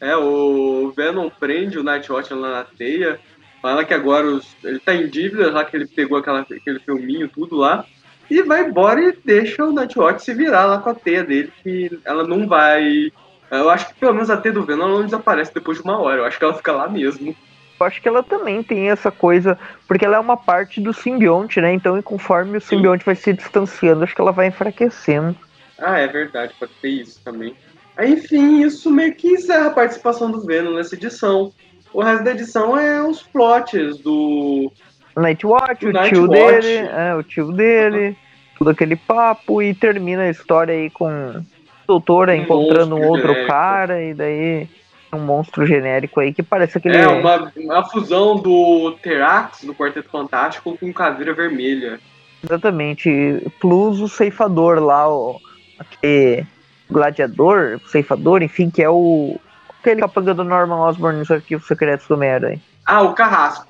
[0.00, 3.18] É, o Venom prende o Nightwatch lá na teia.
[3.62, 7.28] Fala que agora os- ele tá em dívida, lá que ele pegou aquela, aquele filminho,
[7.28, 7.84] tudo lá.
[8.30, 11.98] E vai embora e deixa o Nightwatch se virar lá com a teia dele, que
[12.04, 13.10] ela não vai.
[13.50, 15.98] Eu acho que pelo menos a teia do Venom ela não desaparece depois de uma
[15.98, 16.22] hora.
[16.22, 17.34] Eu acho que ela fica lá mesmo.
[17.78, 21.60] Eu acho que ela também tem essa coisa, porque ela é uma parte do simbionte,
[21.60, 21.72] né?
[21.72, 25.36] Então, e conforme o simbionte vai se distanciando, acho que ela vai enfraquecendo.
[25.78, 27.54] Ah, é verdade, pode ter isso também.
[27.96, 31.52] Aí, enfim, isso meio que encerra a participação do Venom nessa edição.
[31.92, 34.72] O resto da edição é os plots do.
[35.16, 36.66] Nightwatch, O o tio Nightwatch.
[36.66, 38.16] dele, é, o tio dele,
[38.58, 41.42] tudo aquele papo, e termina a história aí com
[41.86, 43.48] a doutora Um encontrando um outro genérico.
[43.48, 44.68] cara, e daí
[45.12, 46.96] um monstro genérico aí que parece aquele.
[46.98, 51.98] É uma, uma fusão do Terax, do Quarteto Fantástico, com Caveira Vermelha.
[52.44, 53.50] Exatamente.
[53.60, 55.40] Plus o ceifador lá, o
[55.78, 56.46] aquele
[56.90, 59.38] gladiador, ceifador, enfim, que é o.
[59.80, 62.60] Aquele capanga do Norman Osborn nos arquivos secretos do Homem-Aranha.
[62.84, 63.66] Ah, o Carrasco.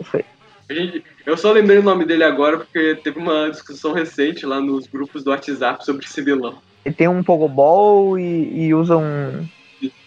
[0.00, 0.24] Isso aí.
[0.70, 4.60] A gente- eu só lembrei o nome dele agora porque teve uma discussão recente lá
[4.60, 6.54] nos grupos do WhatsApp sobre esse vilão.
[6.84, 9.46] Ele tem um Pogobol e, e usa um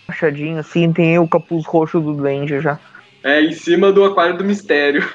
[0.07, 2.79] machadinho assim, tem o capuz roxo do Duende já.
[3.23, 5.07] É, em cima do Aquário do Mistério.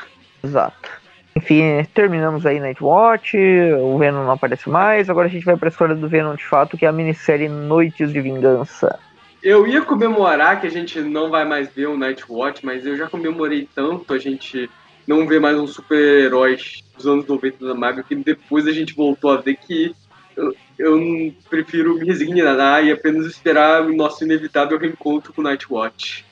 [0.42, 0.88] Exato.
[1.36, 1.62] Enfim,
[1.94, 3.36] terminamos aí Nightwatch,
[3.80, 6.76] o Venom não aparece mais, agora a gente vai pra história do Venom de fato,
[6.76, 8.98] que é a minissérie Noites de Vingança.
[9.40, 13.06] Eu ia comemorar que a gente não vai mais ver o Nightwatch, mas eu já
[13.06, 14.68] comemorei tanto a gente
[15.06, 16.58] não ver mais um super-herói
[16.96, 19.94] dos anos 90 da Marvel, que depois a gente voltou a ver que
[20.38, 26.24] eu, eu prefiro me resignar e apenas esperar o nosso inevitável reencontro com o Nightwatch.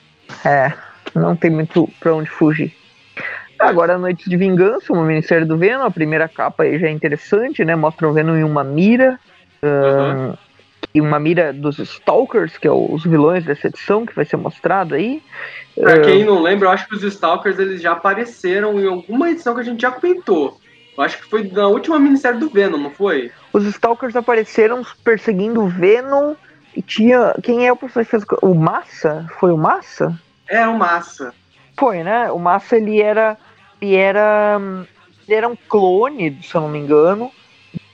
[0.45, 0.73] É,
[1.13, 2.73] não tem muito pra onde fugir.
[3.59, 7.65] Agora, Noites de Vingança, uma minissérie do Venom, a primeira capa aí já é interessante,
[7.65, 7.75] né?
[7.75, 9.19] Mostra o Venom em uma mira,
[9.63, 10.37] Aham.
[10.93, 14.93] e uma mira dos Stalkers, que é os vilões dessa edição, que vai ser mostrado
[14.93, 15.23] aí.
[15.75, 19.31] Pra É, quem não lembra, eu acho que os Stalkers eles já apareceram em alguma
[19.31, 20.59] edição que a gente já comentou.
[20.95, 23.31] Eu acho que foi na última minissérie do Venom, não foi?
[23.57, 26.35] Os Stalkers apareceram perseguindo Venom
[26.75, 27.33] e tinha.
[27.41, 28.39] Quem é o personagem que fez.
[28.43, 29.25] O Massa?
[29.39, 30.15] Foi o Massa?
[30.47, 31.33] É, o Massa.
[31.75, 32.31] Foi, né?
[32.31, 33.35] O Massa ele era.
[33.81, 34.61] Ele era.
[35.27, 37.31] Ele era um clone, se eu não me engano.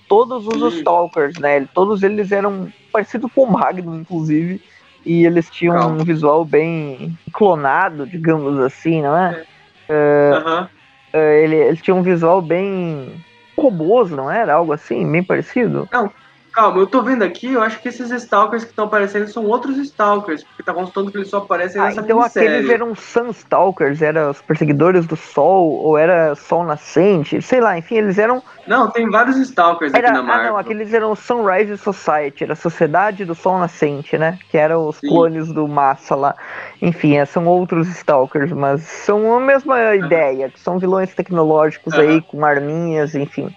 [0.10, 0.68] Todos os hum.
[0.68, 1.66] Stalkers, né?
[1.74, 4.62] Todos eles eram parecidos com o Magnus, inclusive.
[5.06, 6.02] E eles tinham Calma.
[6.02, 9.46] um visual bem clonado, digamos assim, não é?
[9.88, 10.68] é.
[11.14, 13.24] Uh, ele, ele tinha um visual bem
[13.64, 14.54] roboso, não era?
[14.54, 15.88] Algo assim, bem parecido?
[15.92, 16.12] Não,
[16.54, 19.76] Calma, eu tô vendo aqui, eu acho que esses Stalkers que estão aparecendo são outros
[19.78, 22.50] Stalkers, porque tá constando que eles só aparecem ah, nessa então minissérie.
[22.50, 27.76] aqueles eram Sun Stalkers, eram os perseguidores do Sol, ou era Sol Nascente, sei lá,
[27.76, 28.44] enfim, eles eram...
[28.68, 30.46] Não, tem vários Stalkers era, aqui na Marvel.
[30.46, 34.38] Ah, não, aqueles eram Sunrise Society, era a Sociedade do Sol Nascente, né?
[34.50, 35.08] Que eram os Sim.
[35.08, 36.36] clones do Massa lá.
[36.82, 39.96] Enfim, é, são outros Stalkers, mas são a mesma uhum.
[39.96, 42.00] ideia, que são vilões tecnológicos uhum.
[42.00, 43.54] aí, com arminhas, enfim.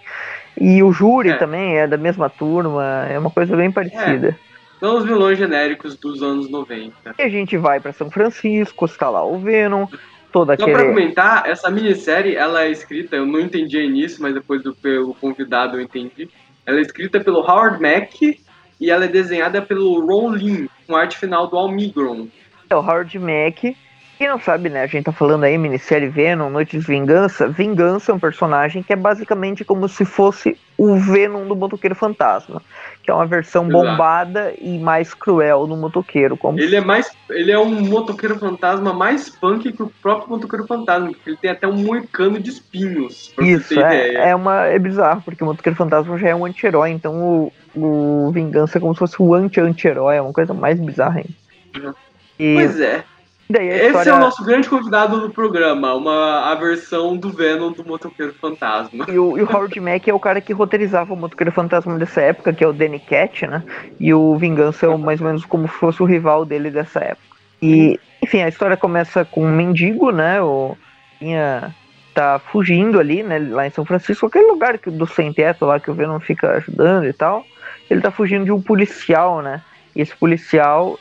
[0.58, 1.36] E o júri é.
[1.36, 4.28] também é da mesma turma, é uma coisa bem parecida.
[4.28, 4.56] É.
[4.80, 7.14] São os vilões genéricos dos anos 90.
[7.18, 9.86] E a gente vai para São Francisco, está lá o Venom,
[10.32, 10.76] toda Só aquele...
[10.76, 15.14] pra comentar, essa minissérie, ela é escrita, eu não entendi início, mas depois do pelo
[15.14, 16.28] convidado eu entendi.
[16.64, 18.38] Ela é escrita pelo Howard Mack
[18.78, 22.28] e ela é desenhada pelo Ron Lin, com arte final do Almigron.
[22.68, 23.76] É o Howard Mack
[24.16, 24.82] quem não sabe, né?
[24.82, 27.48] A gente tá falando aí minissérie Venom, Noites de Vingança.
[27.48, 32.62] Vingança é um personagem que é basicamente como se fosse o Venom do Motoqueiro Fantasma,
[33.02, 33.84] que é uma versão Exato.
[33.84, 36.36] bombada e mais cruel do motoqueiro.
[36.36, 40.66] Como ele é mais, ele é um motoqueiro fantasma mais punk que o próprio motoqueiro
[40.66, 43.34] fantasma, porque ele tem até um moicano de espinhos.
[43.38, 47.22] Isso é, é uma é bizarro porque o motoqueiro fantasma já é um anti-herói, então
[47.22, 51.86] o, o Vingança é como se fosse o anti-anti-herói, é uma coisa mais bizarra ainda.
[51.86, 51.94] Uhum.
[52.38, 52.54] E...
[52.54, 53.04] Pois é.
[53.48, 54.10] Esse história...
[54.10, 59.06] é o nosso grande convidado do programa, uma a versão do Venom do Motoqueiro Fantasma.
[59.08, 62.20] E o, e o Howard Mack é o cara que roteirizava o Motoqueiro Fantasma dessa
[62.20, 63.62] época, que é o Danny Cat, né?
[64.00, 67.36] E o Vingança é mais ou menos como se fosse o rival dele dessa época.
[67.62, 70.42] E, enfim, a história começa com um mendigo, né?
[70.42, 70.76] O
[71.18, 71.74] tinha
[72.14, 73.38] tá fugindo ali, né?
[73.38, 76.52] Lá em São Francisco, aquele lugar que, do sem teto lá que o Venom fica
[76.52, 77.44] ajudando e tal.
[77.90, 79.62] Ele tá fugindo de um policial, né?
[79.94, 80.98] E esse policial,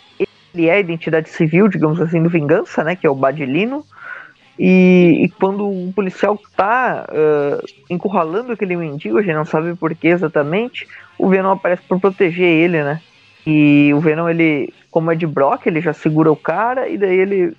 [0.55, 2.95] ele é a identidade civil, digamos assim, do Vingança, né?
[2.95, 3.85] Que é o Badilino.
[4.57, 9.93] E, e quando um policial tá uh, encurralando aquele mendigo, a gente não sabe por
[9.93, 10.87] que exatamente,
[11.17, 13.01] o Venom aparece para proteger ele, né?
[13.45, 17.17] E o Venom, ele, como é de Brock, ele já segura o cara e daí
[17.17, 17.53] ele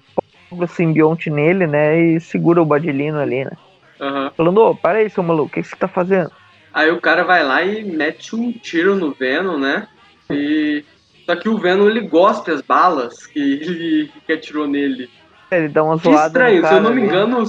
[0.48, 2.00] coloca o simbionte nele, né?
[2.00, 3.52] E segura o Badilino ali, né?
[4.00, 4.30] Uhum.
[4.34, 6.30] Falando, ô, oh, para aí, seu maluco, o que, que você tá fazendo?
[6.72, 9.86] Aí o cara vai lá e mete um tiro no Venom, né?
[10.30, 10.84] E
[11.26, 15.10] só que o Venom, ele gosta das balas que ele que atirou nele.
[15.50, 16.20] Ele dá uma zoada.
[16.20, 17.44] Que estranho, se eu não me engano,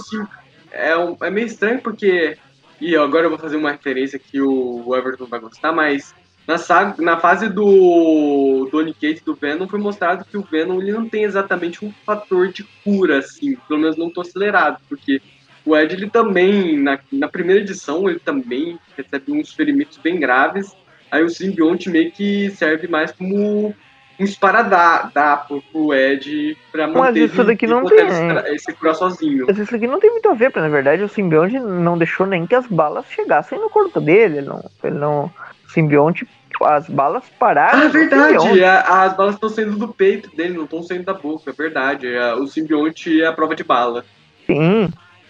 [0.72, 2.36] é, um, é meio estranho porque.
[2.82, 6.14] E agora eu vou fazer uma referência que o Everton vai gostar, mas
[6.48, 10.92] na, saga, na fase do, do Unicate do Venom foi mostrado que o Venom ele
[10.92, 15.22] não tem exatamente um fator de cura, assim, pelo menos não tô acelerado, porque
[15.66, 20.76] o Ed ele também, na, na primeira edição, ele também recebe uns ferimentos bem graves,
[21.12, 23.74] Aí o simbionte meio que serve mais como
[24.20, 28.08] um esparadrapo pro Ed pra manter Mas isso daqui não tem.
[28.48, 29.46] Esse curar sozinho.
[29.48, 32.26] Mas isso aqui não tem muito a ver, porque na verdade o simbionte não deixou
[32.26, 34.40] nem que as balas chegassem no corpo dele.
[34.40, 36.28] Ele não, ele não, o simbionte,
[36.64, 37.80] as balas pararam.
[37.80, 38.64] Ah, é verdade.
[38.64, 42.08] A, as balas estão saindo do peito dele, não estão saindo da boca, é verdade.
[42.40, 44.04] o simbionte é a prova de bala.
[44.48, 44.90] Sim,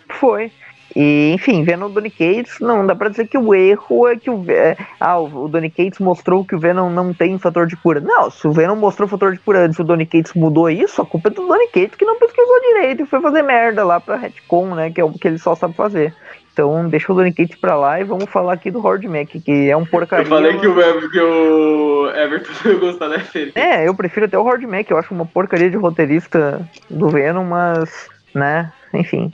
[0.09, 0.51] foi.
[0.99, 4.31] E, enfim, vendo o Donny Cates, não dá pra dizer que o erro é que
[4.31, 4.43] o.
[4.49, 8.01] É, ah, o Donny Cates mostrou que o Venom não tem fator de cura.
[8.01, 11.05] Não, se o Venom mostrou fator de cura antes o Donny Cates mudou isso, a
[11.05, 14.15] culpa é do Donny Cates que não pesquisou direito e foi fazer merda lá pra
[14.15, 14.89] retcon, né?
[14.89, 16.15] Que é o que ele só sabe fazer.
[16.51, 19.69] Então deixa o Donny Cates pra lá e vamos falar aqui do Horde Mac, que
[19.69, 20.25] é um porcaria.
[20.25, 23.51] Eu falei que o, que o Everton não gostar da série.
[23.53, 27.43] É, eu prefiro até o Horde Mac, eu acho uma porcaria de roteirista do Venom,
[27.43, 29.31] mas, né, enfim.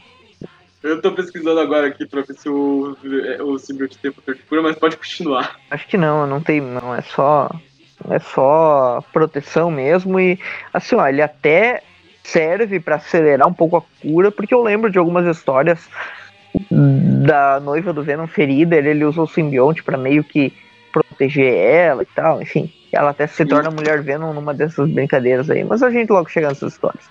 [0.83, 2.95] Eu tô pesquisando agora aqui pra ver se o,
[3.45, 5.57] o simbionte tem fator de cura, mas pode continuar.
[5.71, 6.93] Acho que não, não tem, não.
[6.93, 7.49] É só.
[8.09, 10.19] É só proteção mesmo.
[10.19, 10.37] E
[10.73, 11.81] assim, ó, ele até
[12.21, 15.87] serve para acelerar um pouco a cura, porque eu lembro de algumas histórias
[16.69, 20.53] da noiva do Venom ferida, ele, ele usou o simbionte para meio que
[20.91, 22.71] proteger ela e tal, enfim.
[22.91, 26.49] Ela até se torna mulher Venom numa dessas brincadeiras aí, mas a gente logo chega
[26.49, 27.03] nessas histórias.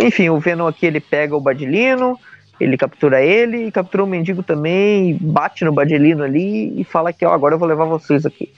[0.00, 2.18] Enfim, o Venom aqui ele pega o Badilino,
[2.60, 7.24] ele captura ele e captura o mendigo também, bate no Badilino ali e fala que
[7.24, 8.52] ó, agora eu vou levar vocês aqui.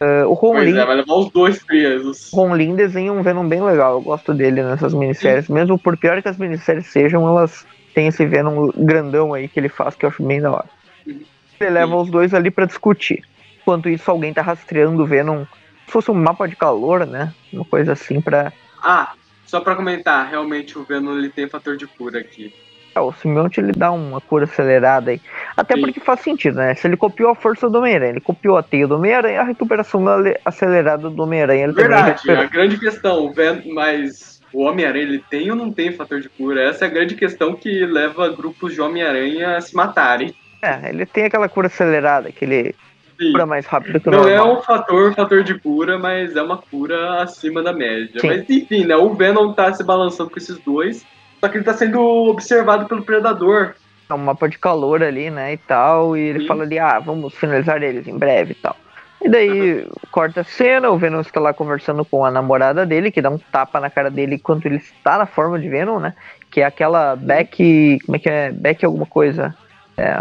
[0.00, 2.30] Uh, o Ron Lin, é, vai levar os dois presos.
[2.32, 5.52] Ron Lin desenha um Venom bem legal, eu gosto dele nessas minisséries, Sim.
[5.52, 7.64] mesmo por pior que as minisséries sejam, elas
[7.94, 10.68] têm esse Venom grandão aí que ele faz que eu acho bem da hora.
[11.06, 13.22] Ele leva os dois ali pra discutir.
[13.60, 15.44] Enquanto isso, alguém tá rastreando o Venom.
[15.86, 17.32] Se fosse um mapa de calor, né?
[17.52, 18.52] Uma coisa assim pra.
[18.82, 19.12] Ah,
[19.46, 22.52] só pra comentar, realmente o Venom ele tem fator de cura aqui.
[22.94, 25.20] É, o simbionte ele dá uma cura acelerada aí.
[25.56, 25.80] Até Sim.
[25.82, 26.74] porque faz sentido, né?
[26.74, 30.04] Se ele copiou a força do Homem-Aranha, ele copiou a teia do Homem-Aranha, a recuperação
[30.44, 35.56] acelerada do Homem-Aranha Verdade, a grande questão, o Ven- mas o Homem-Aranha ele tem ou
[35.56, 36.62] não tem fator de cura?
[36.62, 40.34] Essa é a grande questão que leva grupos de Homem-Aranha a se matarem.
[40.60, 42.74] É, ele tem aquela cura acelerada, que ele
[43.18, 43.32] Sim.
[43.32, 44.58] cura mais rápido que o Não é normal.
[44.58, 48.20] um fator, fator de cura, mas é uma cura acima da média.
[48.20, 48.26] Sim.
[48.28, 48.94] Mas enfim, né?
[48.96, 51.04] O Venom tá se balançando com esses dois,
[51.42, 53.74] só que ele tá sendo observado pelo Predador.
[54.08, 56.46] É um mapa de calor ali, né, e tal, e ele Sim.
[56.46, 58.76] fala ali, ah, vamos finalizar eles em breve e tal.
[59.20, 63.22] E daí, corta a cena, o Venom está lá conversando com a namorada dele, que
[63.22, 66.14] dá um tapa na cara dele enquanto ele está na forma de Venom, né,
[66.48, 69.52] que é aquela Beck, como é que é, Beck alguma coisa,
[69.96, 70.14] é,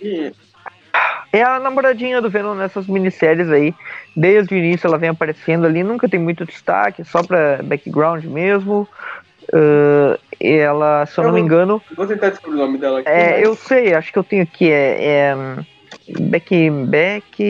[0.00, 0.32] E
[1.32, 3.72] é a namoradinha do Venom nessas minisséries aí,
[4.16, 8.88] desde o início ela vem aparecendo ali, nunca tem muito destaque, só pra background mesmo,
[9.52, 13.08] E ela, se eu não me Eu- engano, vou tentar descobrir o nome dela aqui.
[13.08, 15.04] é, mas- eu sei, acho que eu tenho aqui, é.
[15.04, 15.36] é
[16.18, 16.70] Beck.
[16.86, 17.40] Beck.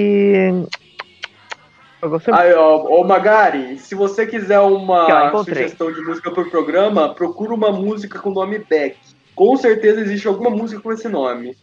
[2.03, 7.15] Eu Aí, ó, ô Magari, se você quiser uma ó, sugestão de música pro programa,
[7.15, 8.97] procura uma música com o nome Beck.
[9.35, 11.55] Com certeza existe alguma música com esse nome.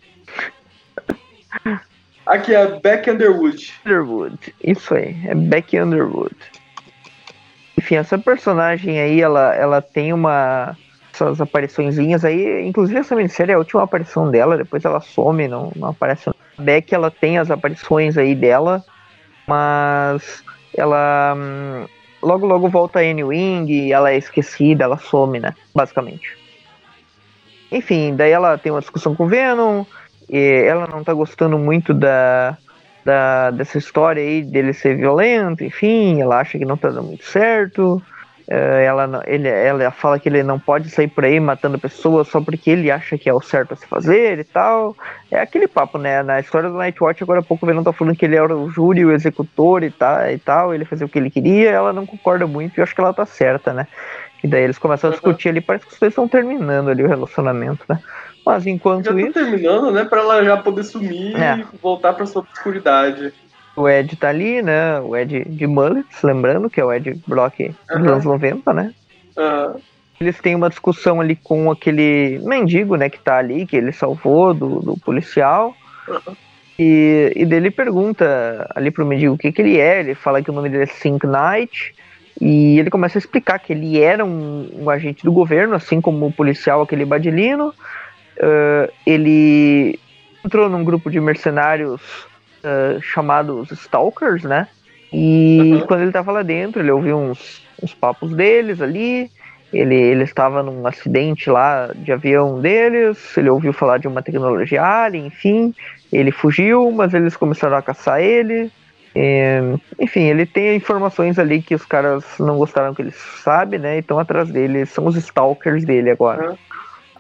[2.25, 3.73] Aqui é Beck Underwood.
[3.85, 4.53] Underwood.
[4.63, 6.35] Isso aí, é Beck Underwood.
[7.77, 10.75] Enfim, essa personagem aí, ela, ela tem uma.
[11.13, 12.67] Essas apariçõezinhas aí.
[12.67, 16.29] Inclusive, essa minissérie é a última aparição dela, depois ela some, não, não aparece.
[16.29, 18.83] A Beck, ela tem as aparições aí dela,
[19.47, 20.43] mas
[20.75, 21.35] ela.
[21.35, 21.85] hum,
[22.21, 25.53] logo, logo volta a N-Wing ela é esquecida, ela some, né?
[25.73, 26.37] Basicamente.
[27.71, 29.83] Enfim, daí ela tem uma discussão com o Venom,
[30.29, 32.57] e ela não tá gostando muito da,
[33.07, 37.23] da, dessa história aí dele ser violento, enfim, ela acha que não tá dando muito
[37.23, 38.03] certo.
[38.49, 42.41] Eh, ela, ele, ela fala que ele não pode sair por aí matando pessoas só
[42.41, 44.93] porque ele acha que é o certo a se fazer e tal.
[45.31, 46.21] É aquele papo, né?
[46.21, 48.69] Na história do Nightwatch, agora há pouco o Venom tá falando que ele era o
[48.69, 52.05] júri, o executor e tal, e tal, ele fazia o que ele queria, ela não
[52.05, 53.87] concorda muito e eu acho que ela tá certa, né?
[54.43, 57.07] E daí eles começam a discutir ali, parece que os dois estão terminando ali o
[57.07, 57.99] relacionamento, né?
[58.47, 59.33] Mas Já enquanto tá isso.
[59.33, 60.05] terminando, né?
[60.05, 61.57] Pra ela já poder sumir É.
[61.57, 63.33] e voltar pra sua obscuridade.
[63.75, 64.99] O Ed tá ali, né?
[65.01, 68.11] O Ed de Mullets, lembrando que é o Ed Brock dos Aham.
[68.13, 68.91] anos 90, né?
[69.37, 69.75] Ah,
[70.19, 74.51] Eles têm uma discussão ali com aquele mendigo, né, que tá ali, que ele salvou
[74.51, 75.75] do, do policial.
[76.79, 79.99] E, e dele pergunta ali pro mendigo o que, que ele é.
[79.99, 81.93] Ele fala que o nome dele é Sink Knight.
[82.39, 86.27] E ele começa a explicar que ele era um, um agente do governo, assim como
[86.27, 87.73] o policial, aquele Badilino.
[88.41, 89.99] Ah, ele
[90.45, 92.01] entrou num grupo de mercenários
[92.63, 94.67] ah, chamados Stalkers, né?
[95.11, 95.87] E Uhum.
[95.87, 99.29] quando ele tava lá dentro, ele ouviu uns, uns papos deles ali.
[99.71, 103.37] Ele, ele estava num acidente lá de avião deles.
[103.37, 105.73] Ele ouviu falar de uma tecnologia alien, enfim.
[106.11, 108.71] Ele fugiu, mas eles começaram a caçar ele.
[109.15, 109.61] É,
[109.99, 113.95] enfim, ele tem informações ali que os caras não gostaram que ele sabe, né?
[113.95, 114.85] E estão atrás dele.
[114.85, 116.57] São os stalkers dele agora.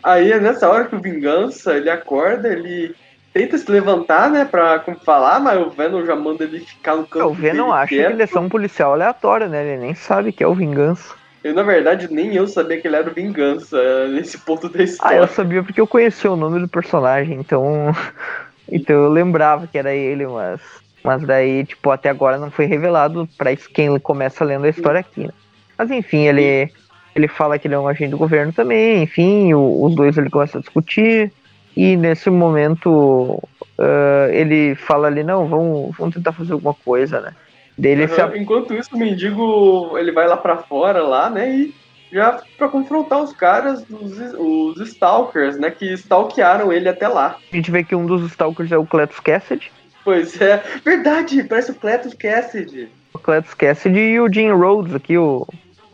[0.03, 2.95] Aí é nessa hora que o Vingança ele acorda, ele
[3.33, 4.45] tenta se levantar, né?
[4.45, 7.27] Pra como falar, mas o Venom já manda ele ficar no canto.
[7.27, 8.11] o Venom acha que quieto.
[8.11, 9.65] ele é só um policial aleatório, né?
[9.65, 11.15] Ele nem sabe que é o Vingança.
[11.43, 13.77] Eu, na verdade, nem eu sabia que ele era o Vingança
[14.09, 15.17] nesse ponto da Ah, história.
[15.17, 17.93] eu sabia porque eu conhecia o nome do personagem, então.
[18.71, 20.59] então eu lembrava que era ele, mas.
[21.03, 25.21] Mas daí, tipo, até agora não foi revelado pra quem começa lendo a história aqui,
[25.27, 25.33] né?
[25.77, 26.71] Mas enfim, ele.
[27.17, 30.29] Ele fala que ele é um agente do governo também, enfim, o- os dois ele
[30.29, 31.33] começam a discutir.
[31.75, 33.41] E nesse momento
[33.79, 37.31] ah, ele fala ali, não, vamos, vamos tentar fazer alguma coisa, né?
[37.77, 41.49] Daí ele se Aham, Enquanto isso, o mendigo ele vai lá pra fora, lá, né?
[41.49, 41.73] E
[42.11, 45.69] já pra confrontar os caras, os, os Stalkers, né?
[45.71, 47.37] Que stalkearam ele até lá.
[47.51, 49.71] A gente vê que um dos Stalkers é o Cletus Cassidy.
[50.03, 52.89] Pois é, verdade, parece o Cletus Cassidy.
[53.13, 55.45] O Cletus Cassidy e o Jim Rhodes aqui, o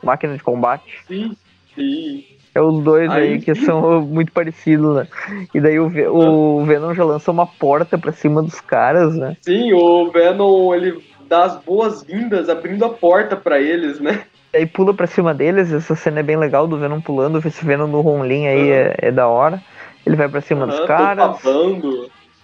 [0.04, 1.06] máquina de combate.
[1.08, 1.38] Sim,
[1.76, 2.26] sim.
[2.56, 5.08] É os dois aí, Aí que são muito parecidos, né?
[5.54, 9.36] E daí o, Ve- o Venom já lança uma porta pra cima dos caras, né?
[9.46, 14.26] Sim, o Venom ele dá as boas-vindas abrindo a porta pra eles, né?
[14.54, 17.88] Daí pula pra cima deles, essa cena é bem legal do Venom pulando, esse Venom
[17.88, 19.64] no Ronlin aí é, é da hora.
[20.06, 21.40] Ele vai pra cima dos Aham, caras,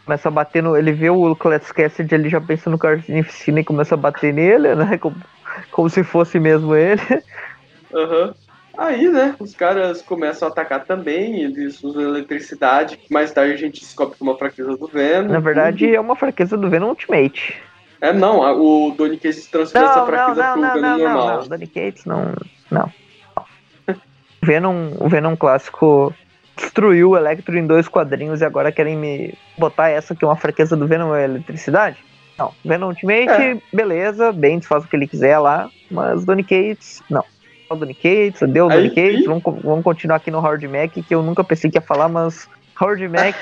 [0.05, 0.75] começa a bater no.
[0.77, 4.75] Ele vê o Cletus Cassidy, ele já pensa no Carnificina e começa a bater nele,
[4.75, 4.97] né?
[4.99, 5.17] Como,
[5.71, 7.01] como se fosse mesmo ele.
[7.93, 8.33] Aham.
[8.77, 13.81] Aí, né, os caras começam a atacar também, eles usam eletricidade, mais tarde a gente
[13.81, 15.27] descobre que é uma fraqueza do Venom.
[15.27, 17.61] Na verdade, é uma fraqueza do Venom Ultimate.
[17.99, 21.27] É, não, o Donny Cates transfere essa fraqueza não, pro não, Venom não, normal.
[21.27, 22.33] não, não, Donny Cates não,
[22.71, 22.89] não.
[24.41, 26.13] O Venom, o Venom clássico
[26.55, 30.37] destruiu o Electro em dois quadrinhos e agora querem me botar essa que é uma
[30.37, 31.97] fraqueza do Venom é eletricidade?
[32.37, 32.53] Não.
[32.63, 33.57] Venom Ultimate, É.
[33.73, 37.25] beleza, Bendis faz o que ele quiser lá, mas Donny Cates, não.
[37.69, 41.13] O Donny Cates, deu o Donny Cates, vamos, vamos continuar aqui no Howard Mac, que
[41.13, 42.49] eu nunca pensei que ia falar, mas
[42.79, 43.35] Howard Mac,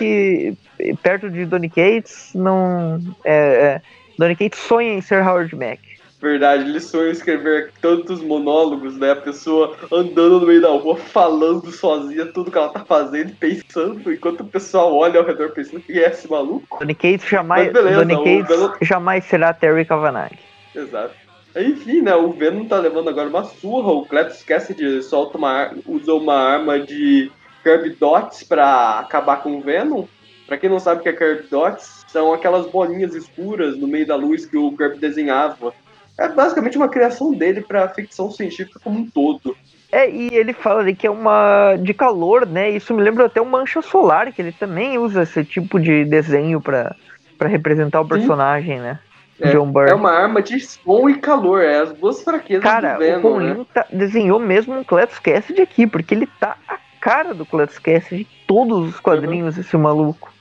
[1.01, 2.99] perto de Donny Cates, não.
[3.23, 3.81] É, é,
[4.17, 5.79] Donny Cates sonha em ser Howard Mac.
[6.19, 9.11] Verdade, ele sonha em escrever tantos monólogos, né?
[9.11, 14.11] A pessoa andando no meio da rua, falando sozinha tudo que ela tá fazendo, pensando,
[14.11, 16.79] enquanto o pessoal olha ao redor pensando que é esse maluco.
[16.79, 20.33] Donny Cates jamais, Mas beleza, Donny Cates jamais será Terry Kavanagh.
[20.75, 21.26] Exato.
[21.57, 22.15] Enfim, né?
[22.15, 23.91] O Venom tá levando agora uma surra.
[23.91, 27.31] O Cletus Cassidy solta uma, usa uma arma de
[27.63, 30.05] Kirby Dots pra acabar com o Venom.
[30.45, 34.07] Pra quem não sabe o que é Kirby Dots, são aquelas bolinhas escuras no meio
[34.07, 35.73] da luz que o Kirby desenhava.
[36.17, 39.55] É basicamente uma criação dele pra ficção científica como um todo.
[39.91, 42.69] É, e ele fala ali que é uma de calor, né?
[42.69, 46.59] Isso me lembra até o Mancha Solar, que ele também usa esse tipo de desenho
[46.59, 46.95] pra,
[47.37, 48.99] pra representar o personagem, né?
[49.39, 49.91] É, John Byrne.
[49.91, 53.21] É uma arma de som e calor, é as duas fraquezas Cara, do o Venom,
[53.21, 53.53] Paul né?
[53.53, 57.77] Lin tá- desenhou mesmo um Cletus Cassidy aqui, porque ele tá a cara do Cletus
[57.77, 60.33] Cassidy em todos os quadrinhos, esse maluco.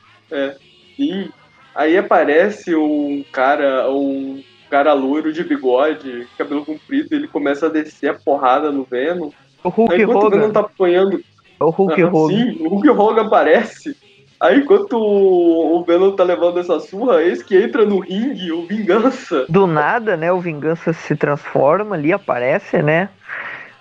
[0.96, 1.30] Sim.
[1.74, 8.08] Aí aparece um cara, um cara loiro de bigode, cabelo comprido, ele começa a descer
[8.10, 9.30] a porrada no Venom.
[9.62, 10.52] O Hulk Aí enquanto o Venom Hogan.
[10.54, 11.20] tá apanhando.
[11.60, 12.34] É o Hulk Aham, Hogan.
[12.34, 13.94] Sim, o Hulk Hogan aparece.
[14.38, 19.46] Aí enquanto o Venom tá levando essa surra, esse que entra no ringue, o Vingança.
[19.48, 20.30] Do nada, né?
[20.30, 23.08] O Vingança se transforma ali, aparece, né?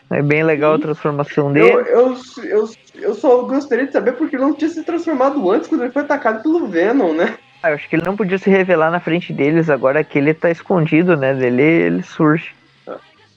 [0.09, 1.89] É bem legal a transformação Eu, dele.
[1.89, 5.83] eu, eu, eu só gostaria de saber porque ele não tinha se transformado antes, quando
[5.83, 7.37] ele foi atacado pelo Venom, né?
[7.61, 10.33] Ah, eu acho que ele não podia se revelar na frente deles, agora que ele
[10.33, 11.33] tá escondido, né?
[11.33, 12.53] Dele ele surge.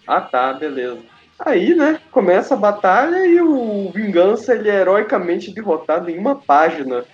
[0.07, 0.99] Ah tá, beleza.
[1.47, 7.05] Aí, né, começa a batalha e o Vingança ele é heroicamente derrotado em uma página.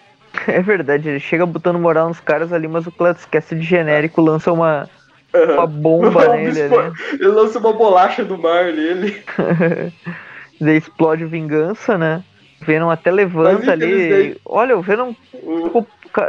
[0.48, 4.20] É verdade, ele chega botando moral nos caras ali, mas o Cletus esquece de genérico,
[4.20, 4.90] lança uma,
[5.56, 6.92] uma bomba nele ali.
[7.12, 9.22] Ele lança uma bolacha do mar nele.
[10.60, 12.24] Daí explode o Vingança, né?
[12.62, 14.36] O Venom até levanta ali.
[14.44, 15.86] Olha, o Venom O- ficou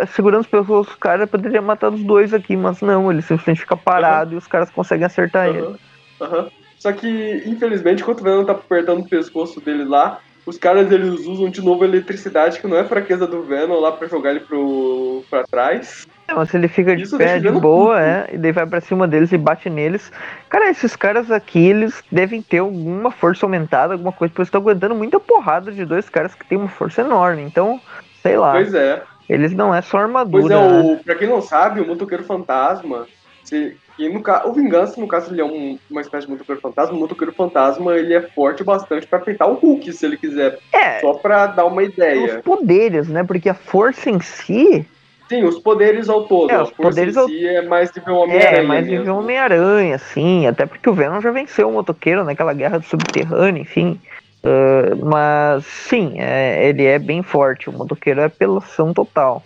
[0.07, 3.77] segurando os pessoas, os caras poderia matar os dois aqui, mas não, ele simplesmente fica
[3.77, 5.61] parado e os caras conseguem acertar ele.
[5.61, 5.77] Aham,
[6.21, 6.49] aham.
[6.79, 11.25] Só que, infelizmente, enquanto o Venom tá apertando o pescoço dele lá, os caras eles
[11.25, 14.41] usam de novo a eletricidade, que não é fraqueza do Venom, lá pra jogar ele
[14.41, 16.05] pro, pra trás.
[16.27, 19.07] É, mas ele fica de Isso pé de boa, é, e daí vai pra cima
[19.07, 20.11] deles e bate neles.
[20.49, 24.61] Cara, esses caras aqui, eles devem ter alguma força aumentada, alguma coisa, porque eles estão
[24.61, 27.41] aguentando muita porrada de dois caras que tem uma força enorme.
[27.43, 27.79] Então,
[28.21, 29.01] sei lá, Pois é.
[29.29, 30.55] eles não é só Pois armadura.
[30.55, 30.93] é, né?
[30.93, 33.07] o, pra quem não sabe, o Motoqueiro Fantasma,
[33.43, 36.61] se, e no, ca- o Vingança, no caso, ele é um- uma espécie de Motoqueiro
[36.61, 36.95] Fantasma.
[36.95, 40.57] O Motoqueiro Fantasma, ele é forte bastante pra peitar o Hulk, se ele quiser.
[40.73, 42.41] É, Só pra dar uma os ideia.
[42.43, 43.23] poderes, né?
[43.23, 44.85] Porque a força em si
[45.27, 46.51] Sim, os poderes ao todo.
[46.51, 49.15] É, a os força poderes em ao- si é mais nível Homem-Aranha é mais nível
[49.17, 50.45] Homem-Aranha, assim.
[50.45, 53.99] Até porque o Venom já venceu o motoqueiro naquela guerra do subterrâneo, enfim.
[54.43, 57.69] Ah, mas sim, é, ele é bem forte.
[57.71, 59.41] O motoqueiro é apelação total.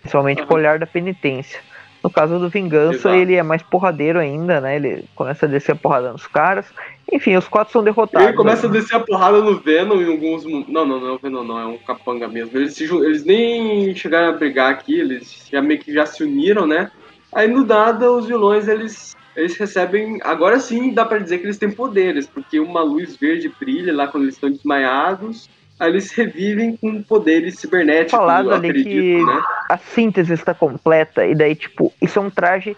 [0.00, 1.60] Principalmente com o olhar da penitência.
[2.02, 3.14] No caso do Vingança, Exato.
[3.16, 4.76] ele é mais porradeiro ainda, né?
[4.76, 6.66] Ele começa a descer a porrada nos caras.
[7.10, 8.28] Enfim, os quatro são derrotados.
[8.28, 8.78] Ele começa a né?
[8.78, 10.44] descer a porrada no Venom em alguns.
[10.44, 12.56] Não, não, não é o Venom, não, é um capanga mesmo.
[12.56, 16.66] Eles, se eles nem chegaram a brigar aqui, eles já meio que já se uniram,
[16.66, 16.90] né?
[17.32, 20.18] Aí no nada, os vilões eles, eles recebem.
[20.22, 24.06] Agora sim dá pra dizer que eles têm poderes, porque uma luz verde brilha lá
[24.06, 25.48] quando eles estão desmaiados.
[25.78, 29.40] Aí eles revivem com poderes cibernéticos, Falado ali que- né?
[29.70, 32.76] a síntese está completa e daí tipo isso é um traje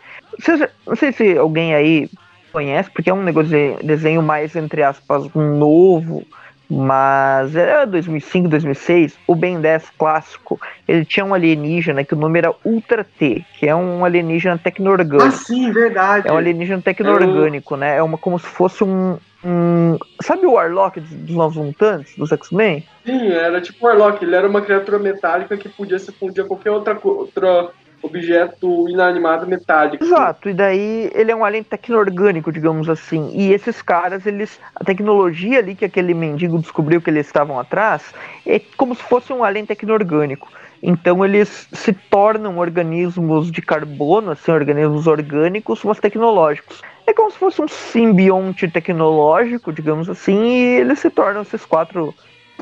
[0.87, 2.09] não sei se alguém aí
[2.53, 6.25] conhece porque é um negócio de desenho mais entre aspas novo
[6.69, 12.39] mas era 2005 2006 o Ben 10 clássico ele tinha um alienígena que o nome
[12.39, 16.29] era Ultra T que é um alienígena Ah, tecno-orgânico sim, verdade.
[16.29, 21.01] é um alienígena tecno-orgânico né é uma como se fosse um, um sabe o Warlock
[21.01, 25.57] dos Novos Mutantes dos X-Men Sim, era tipo o Warlock, ele era uma criatura metálica
[25.57, 26.99] que podia se fundir a qualquer outra
[28.03, 30.03] objeto inanimado metálico.
[30.03, 33.31] Exato, e daí ele é um alien tecno-orgânico, digamos assim.
[33.35, 34.59] E esses caras, eles.
[34.75, 38.15] A tecnologia ali que aquele mendigo descobriu que eles estavam atrás
[38.47, 40.49] é como se fosse um alien tecno-orgânico.
[40.83, 46.81] Então eles se tornam organismos de carbono, assim, organismos orgânicos, mas tecnológicos.
[47.07, 52.15] É como se fosse um simbionte tecnológico, digamos assim, e eles se tornam esses quatro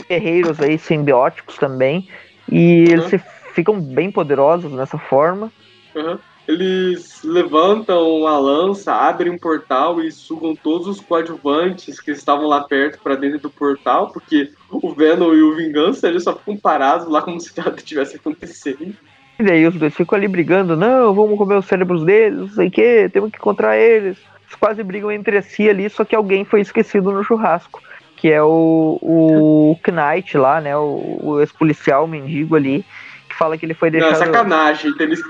[0.09, 2.09] guerreiros aí simbióticos também.
[2.51, 2.93] E uhum.
[2.93, 3.19] eles se
[3.53, 5.53] ficam bem poderosos nessa forma.
[5.95, 6.19] Uhum.
[6.49, 12.63] Eles levantam a lança, abrem um portal e sugam todos os coadjuvantes que estavam lá
[12.63, 17.07] perto para dentro do portal, porque o Venom e o Vingança eles só ficam parados
[17.07, 18.97] lá como se nada tivesse acontecendo.
[19.39, 22.69] E daí os dois ficam ali brigando, não, vamos comer os cérebros deles, não sei
[22.69, 24.19] o que, temos que encontrar eles.
[24.19, 27.81] Eles quase brigam entre si ali, só que alguém foi esquecido no churrasco,
[28.17, 32.85] que é o, o Knight lá, né, o, o ex-policial mendigo ali,
[33.29, 34.19] que fala que ele foi deixado...
[34.19, 35.23] Não, sacanagem, eles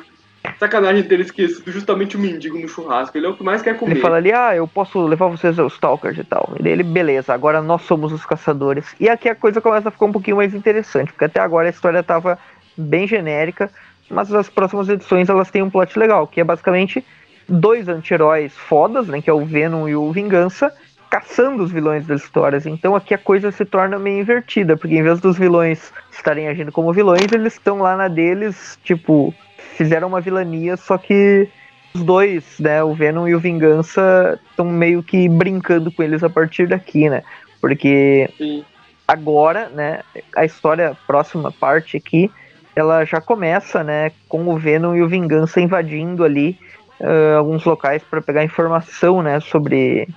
[0.59, 3.17] Sacanagem ter esquecido justamente o mendigo no churrasco.
[3.17, 3.93] Ele é o que mais quer comer.
[3.93, 6.55] Ele fala ali, ah, eu posso levar vocês aos stalkers e tal.
[6.63, 8.95] E ele, beleza, agora nós somos os caçadores.
[8.99, 11.71] E aqui a coisa começa a ficar um pouquinho mais interessante, porque até agora a
[11.71, 12.39] história tava
[12.77, 13.71] bem genérica,
[14.11, 17.05] mas as próximas edições elas têm um plot legal, que é basicamente
[17.49, 20.73] dois anti-heróis fodas, né, que é o Venom e o Vingança,
[21.11, 22.67] caçando os vilões das histórias.
[22.67, 26.71] Então aqui a coisa se torna meio invertida, porque em vez dos vilões estarem agindo
[26.71, 29.35] como vilões, eles estão lá na deles, tipo,
[29.77, 31.49] fizeram uma vilania, só que
[31.95, 36.29] os dois, né, o Venom e o Vingança, estão meio que brincando com eles a
[36.29, 37.23] partir daqui, né?
[37.61, 38.65] Porque Sim.
[39.07, 40.01] agora, né,
[40.37, 42.31] a história, a próxima parte aqui,
[42.79, 46.59] ela já começa, né, com o Venom e o Vingança invadindo ali
[47.01, 50.09] uh, alguns locais para pegar informação, né, sobre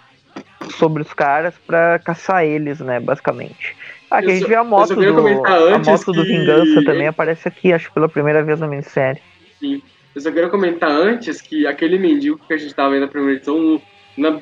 [0.77, 3.75] sobre os caras para caçar eles, né, basicamente.
[4.09, 7.91] Aqui a gente vê a moto do a moto do Vingança também aparece aqui, acho
[7.93, 9.21] pela primeira vez na minissérie.
[9.59, 9.81] Sim.
[10.13, 13.37] Eu só quero comentar antes que aquele mendigo que a gente estava vendo na primeira
[13.37, 13.81] edição,
[14.17, 14.41] na,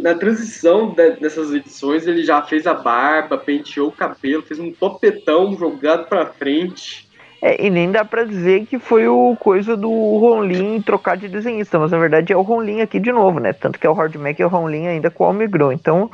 [0.00, 4.70] na transição de, dessas edições, ele já fez a barba, penteou o cabelo, fez um
[4.70, 7.07] topetão jogado pra frente.
[7.40, 11.78] É, e nem dá pra dizer que foi o coisa do Ronlin trocar de desenhista,
[11.78, 13.52] mas na verdade é o Ronlin aqui de novo, né?
[13.52, 15.70] Tanto que é o Hardmack e o Ronlin ainda com o Omigron.
[15.70, 16.10] Então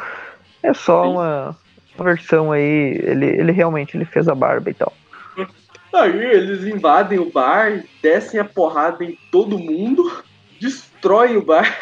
[0.62, 1.56] é só uma,
[1.96, 3.00] uma, versão aí.
[3.02, 4.92] Ele, ele realmente ele fez a barba e tal.
[5.94, 10.22] Aí eles invadem o bar, descem a porrada em todo mundo,
[10.60, 11.78] destroem o bar.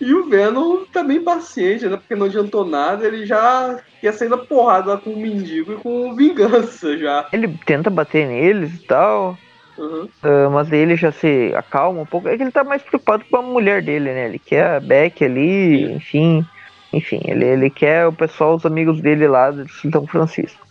[0.00, 1.96] E o Venom tá bem paciente, né?
[1.96, 5.76] Porque não adiantou nada, ele já quer sair da porrada lá com o mendigo e
[5.76, 7.28] com vingança já.
[7.32, 9.38] Ele tenta bater neles e tal.
[9.78, 10.08] Uhum.
[10.22, 12.28] Uh, mas ele já se acalma um pouco.
[12.28, 14.26] É que ele tá mais preocupado com a mulher dele, né?
[14.26, 15.94] Ele quer a Beck ali, Sim.
[15.94, 16.46] enfim.
[16.92, 20.64] Enfim, ele, ele quer o pessoal, os amigos dele lá de São Francisco.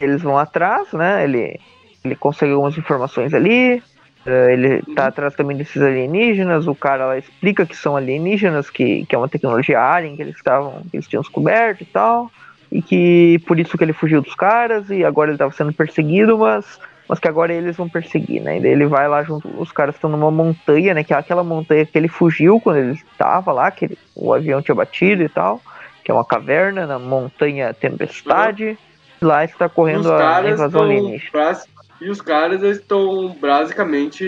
[0.00, 1.24] Eles vão atrás, né?
[1.24, 1.58] Ele
[2.04, 3.82] ele consegue algumas informações ali.
[4.28, 6.66] Uh, ele tá atrás também desses alienígenas.
[6.66, 10.36] O cara lá explica que são alienígenas, que, que é uma tecnologia alien que eles
[10.36, 12.30] estavam, que eles tinham descoberto e tal.
[12.70, 16.36] E que por isso que ele fugiu dos caras e agora ele estava sendo perseguido,
[16.36, 18.58] mas, mas que agora eles vão perseguir, né?
[18.58, 21.02] E daí ele vai lá junto, os caras estão numa montanha, né?
[21.02, 24.60] Que é aquela montanha que ele fugiu quando ele estava lá, que ele, o avião
[24.60, 25.62] tinha batido e tal.
[26.04, 28.76] Que é uma caverna na montanha Tempestade.
[29.22, 29.28] Uhum.
[29.28, 31.58] Lá está correndo a invasão alienígena.
[32.00, 34.24] E os caras estão basicamente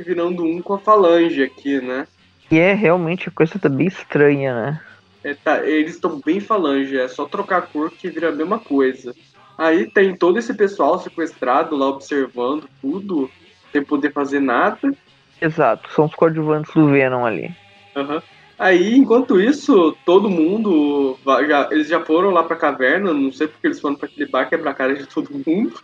[0.00, 2.06] virando um com a falange aqui, né?
[2.50, 4.80] E é realmente a coisa tá bem estranha, né?
[5.22, 8.58] É, tá, eles estão bem falange, é só trocar a cor que vira a mesma
[8.58, 9.14] coisa.
[9.56, 13.30] Aí tem todo esse pessoal sequestrado lá observando tudo,
[13.70, 14.94] sem poder fazer nada.
[15.40, 17.54] Exato, são os coadjuvantes do Venom ali.
[17.94, 18.20] Uhum.
[18.58, 21.18] Aí, enquanto isso, todo mundo.
[21.48, 24.48] Já, eles já foram lá pra caverna, não sei porque eles foram pra aquele bar
[24.48, 25.80] quebrar a cara de todo mundo.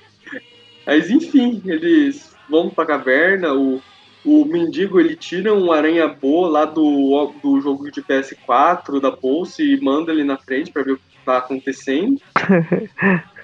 [0.87, 3.83] Mas enfim, eles vão pra caverna, o,
[4.25, 9.63] o mendigo ele tira um aranha boa lá do, do jogo de PS4 da bolsa
[9.63, 12.21] e manda ele na frente para ver o que tá acontecendo.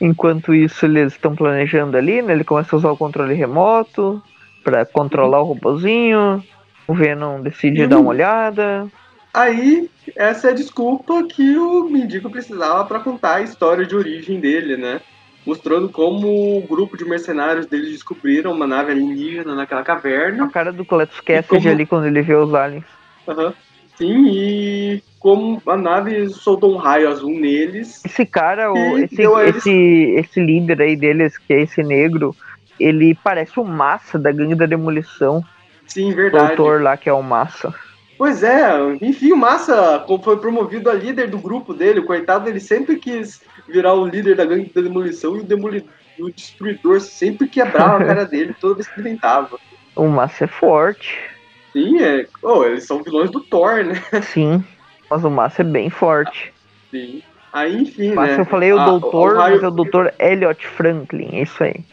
[0.00, 2.32] Enquanto isso, eles estão planejando ali, né?
[2.32, 4.22] Ele começa a usar o controle remoto
[4.62, 6.44] para controlar o robozinho.
[6.86, 8.86] O Venom decide dar uma olhada.
[9.32, 14.40] Aí, essa é a desculpa que o mendigo precisava para contar a história de origem
[14.40, 15.00] dele, né?
[15.46, 20.44] Mostrando como o grupo de mercenários deles descobriram uma nave alienígena naquela caverna.
[20.44, 21.68] A cara do Cletus Cassidy como...
[21.68, 22.84] ali quando ele vê os aliens.
[23.26, 23.52] Uhum.
[23.96, 28.02] Sim, e como a nave soltou um raio azul neles.
[28.04, 32.34] Esse cara, o, esse, esse, esse líder aí deles, que é esse negro,
[32.80, 35.44] ele parece o Massa da Gangue da Demolição.
[35.86, 36.44] Sim, verdade.
[36.44, 37.72] O autor lá que é o Massa.
[38.16, 38.70] Pois é,
[39.00, 43.42] enfim, o Massa foi promovido a líder do grupo dele, o coitado, ele sempre quis
[43.68, 45.88] virar o líder da gangue da demolição e o, demolidor,
[46.18, 49.58] o destruidor sempre quebrava a cara dele toda vez que ele tentava.
[49.96, 51.18] O Massa é forte.
[51.72, 52.26] Sim, é.
[52.42, 53.94] Oh, eles são vilões do Thor, né?
[54.22, 54.62] Sim,
[55.10, 56.52] mas o Massa é bem forte.
[56.90, 57.22] Sim.
[57.52, 58.40] Aí, enfim, Mas né?
[58.40, 61.62] eu falei o Ah, doutor, o raio- mas é o doutor Elliot Franklin, é isso
[61.62, 61.84] aí.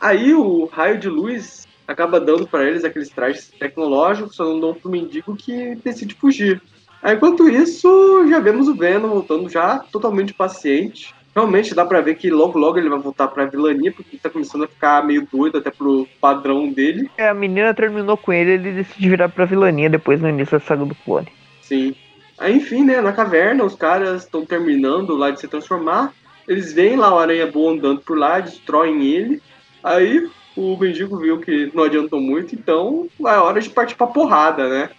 [0.00, 4.74] Aí o raio de luz acaba dando pra eles aqueles trajes tecnológicos, só não dão
[4.74, 6.60] pro mendigo que decide fugir.
[7.04, 11.14] Enquanto isso, já vemos o Venom voltando já totalmente paciente.
[11.34, 14.64] Realmente dá pra ver que logo logo ele vai voltar pra vilania, porque tá começando
[14.64, 17.10] a ficar meio doido até pro padrão dele.
[17.18, 20.64] É, a menina terminou com ele, ele decide virar pra vilania depois no início da
[20.64, 21.26] saga do clone.
[21.60, 21.94] Sim.
[22.38, 26.12] Aí, enfim, né, na caverna, os caras estão terminando lá de se transformar.
[26.46, 29.42] Eles veem lá o Aranha Boa andando por lá, destroem ele.
[29.82, 34.68] Aí o mendigo viu que não adiantou muito, então é hora de partir pra porrada,
[34.68, 34.90] né?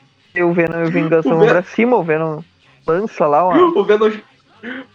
[0.44, 2.42] O Venom e o Vingança vão pra cima, o Venom
[2.86, 3.56] lança lá, ó.
[3.56, 4.12] O Venom,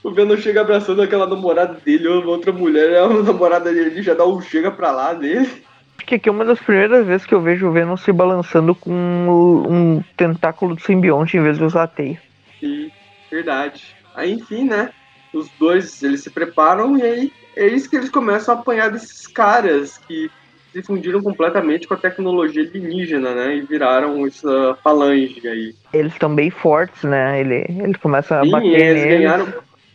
[0.02, 4.26] o Venom chega abraçando aquela namorada dele, ou outra mulher, a namorada dele já dá
[4.26, 5.64] um chega pra lá dele.
[5.96, 8.74] Acho que aqui é uma das primeiras vezes que eu vejo o Venom se balançando
[8.74, 12.20] com um tentáculo do simbionte em vez de usar teia.
[12.62, 12.90] E,
[13.30, 13.94] verdade.
[14.14, 14.90] Aí, enfim, né?
[15.32, 19.26] Os dois, eles se preparam e aí é isso que eles começam a apanhar desses
[19.26, 20.30] caras que
[20.72, 23.56] se fundiram completamente com a tecnologia alienígena, né?
[23.56, 25.74] E viraram essa falange aí.
[25.92, 27.40] Eles estão bem fortes, né?
[27.40, 29.18] Ele, ele começa a Sim, bater eles neles.
[29.18, 29.48] ganharam,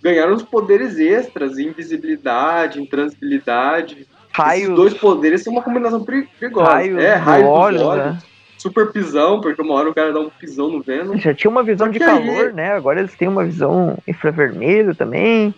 [0.03, 4.07] ganharam os poderes extras, invisibilidade, intransibilidade.
[4.33, 6.71] Raios, Esses dois poderes são uma combinação peri- perigosa.
[6.71, 8.17] raios, é, do raio dos olho, olhos, né?
[8.57, 11.15] super pisão, porque uma hora o cara dá um pisão no Venom.
[11.17, 12.73] Já tinha uma visão de que aí- calor, né?
[12.73, 15.53] Agora eles têm uma visão infravermelho também.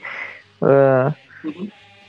[0.61, 1.13] Ah,
[1.43, 1.67] Uhum.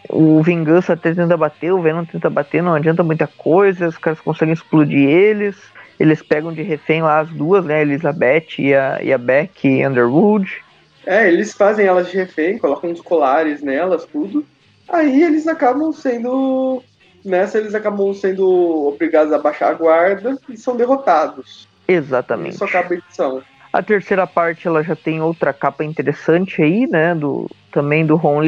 [0.09, 4.20] O Vingança até tenta bater, o Venom tenta bater, não adianta muita coisa, os caras
[4.20, 5.56] conseguem explodir eles.
[5.98, 7.76] Eles pegam de refém lá as duas, né?
[7.76, 10.62] A Elizabeth e a, e a Beck Underwood.
[11.04, 14.44] É, eles fazem elas de refém, colocam uns colares nelas, tudo.
[14.88, 16.82] Aí eles acabam sendo.
[17.24, 18.46] Nessa eles acabam sendo
[18.86, 21.68] obrigados a baixar a guarda e são derrotados.
[21.86, 22.54] Exatamente.
[22.54, 23.42] Isso acaba a edição.
[23.72, 27.14] A terceira parte ela já tem outra capa interessante aí, né?
[27.14, 28.40] Do, também do Ron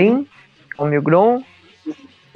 [0.89, 1.45] Lin,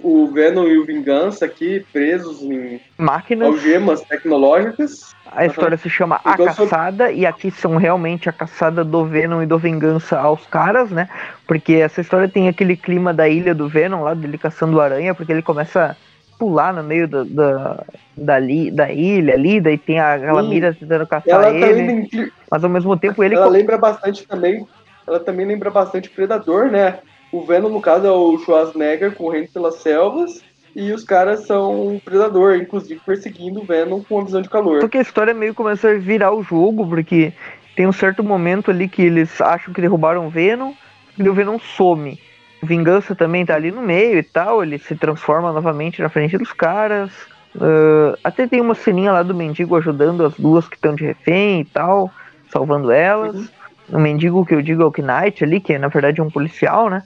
[0.02, 3.48] o Venom e o Vingança aqui presos em máquinas.
[3.48, 5.14] algemas tecnológicas.
[5.32, 9.42] A história se chama A Então, Caçada, e aqui são realmente a caçada do Venom
[9.42, 11.08] e do Vingança aos caras, né?
[11.46, 15.32] Porque essa história tem aquele clima da ilha do Venom, lá dele caçando aranha, porque
[15.32, 15.96] ele começa a
[16.38, 17.84] pular no meio da, da,
[18.16, 20.48] da, li- da ilha ali, daí tem a, aquela Sim.
[20.50, 22.08] mira tentando caçar Ela ele,
[22.50, 24.66] mas ao mesmo tempo ele ela lembra bastante também.
[25.06, 26.98] Ela também lembra bastante Predador, né?
[27.34, 30.40] O Venom, no caso, é o Schwarzenegger correndo pelas selvas.
[30.76, 34.80] E os caras são Predador, inclusive perseguindo o Venom com uma visão de calor.
[34.80, 37.32] Só que a história meio começa a virar o jogo, porque
[37.74, 40.72] tem um certo momento ali que eles acham que derrubaram o Venom,
[41.18, 42.20] e o Venom some.
[42.62, 46.52] Vingança também tá ali no meio e tal, ele se transforma novamente na frente dos
[46.52, 47.10] caras.
[47.60, 51.60] Ah, até tem uma ceninha lá do mendigo ajudando as duas que estão de refém
[51.60, 52.10] e tal,
[52.50, 53.34] salvando elas.
[53.34, 53.48] Uhum.
[53.92, 56.88] O mendigo que eu digo é o Knight ali, que é na verdade um policial,
[56.88, 57.02] né?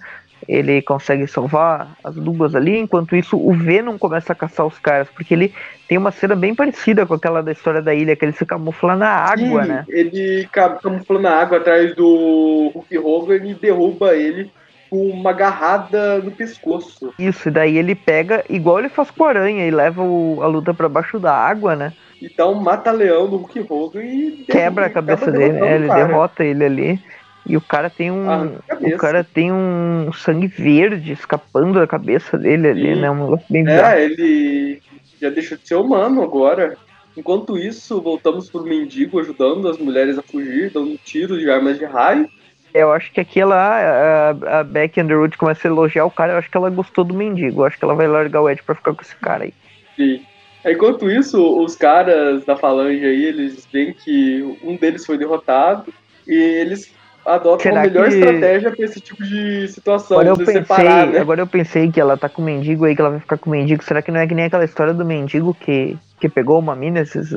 [0.47, 5.09] Ele consegue salvar as duas ali, enquanto isso o Venom começa a caçar os caras,
[5.11, 5.53] porque ele
[5.89, 8.95] tem uma cena bem parecida com aquela da história da ilha, que ele se camufla
[8.95, 9.85] na água, Sim, né?
[9.89, 14.51] Ele ca- camufla na água atrás do Hulk Hogan e derruba ele
[14.91, 17.13] com uma agarrada no pescoço.
[17.19, 20.47] Isso, e daí ele pega, igual ele faz com a aranha, e leva o- a
[20.47, 21.93] luta pra baixo da água, né?
[22.21, 25.75] E dá um mata-leão do Hulk Hogan e Quebra a cabeça dele, né?
[25.77, 27.01] Ele derrota ele ali.
[27.47, 28.31] E o cara tem um.
[28.31, 28.47] Ah,
[28.81, 33.01] o cara tem um sangue verde escapando da cabeça dele ali, Sim.
[33.01, 33.11] né?
[33.11, 33.99] Um negócio bem bizarro.
[33.99, 34.83] É, ele
[35.21, 36.77] já deixou de ser humano agora.
[37.17, 41.85] Enquanto isso, voltamos pro mendigo ajudando as mulheres a fugir, dando tiros de armas de
[41.85, 42.29] raio.
[42.73, 46.39] Eu acho que aqui ela, a, a Beck Underwood começa a elogiar o cara, eu
[46.39, 47.63] acho que ela gostou do mendigo.
[47.63, 49.55] Eu acho que ela vai largar o Ed pra ficar com esse cara aí.
[49.99, 50.23] E,
[50.65, 55.93] enquanto isso, os caras da falange aí, eles veem que um deles foi derrotado
[56.27, 56.93] e eles
[57.35, 60.63] adotam Será a melhor que- estratégia pra esse tipo de situação, Agora eu, de pensei,
[60.63, 61.19] separar, né?
[61.21, 63.49] agora eu pensei que ela tá com o mendigo aí, que ela vai ficar com
[63.51, 63.83] o mendigo.
[63.85, 67.01] Será que não é que nem aquela história do mendigo que, que pegou uma mina,
[67.01, 67.31] esses,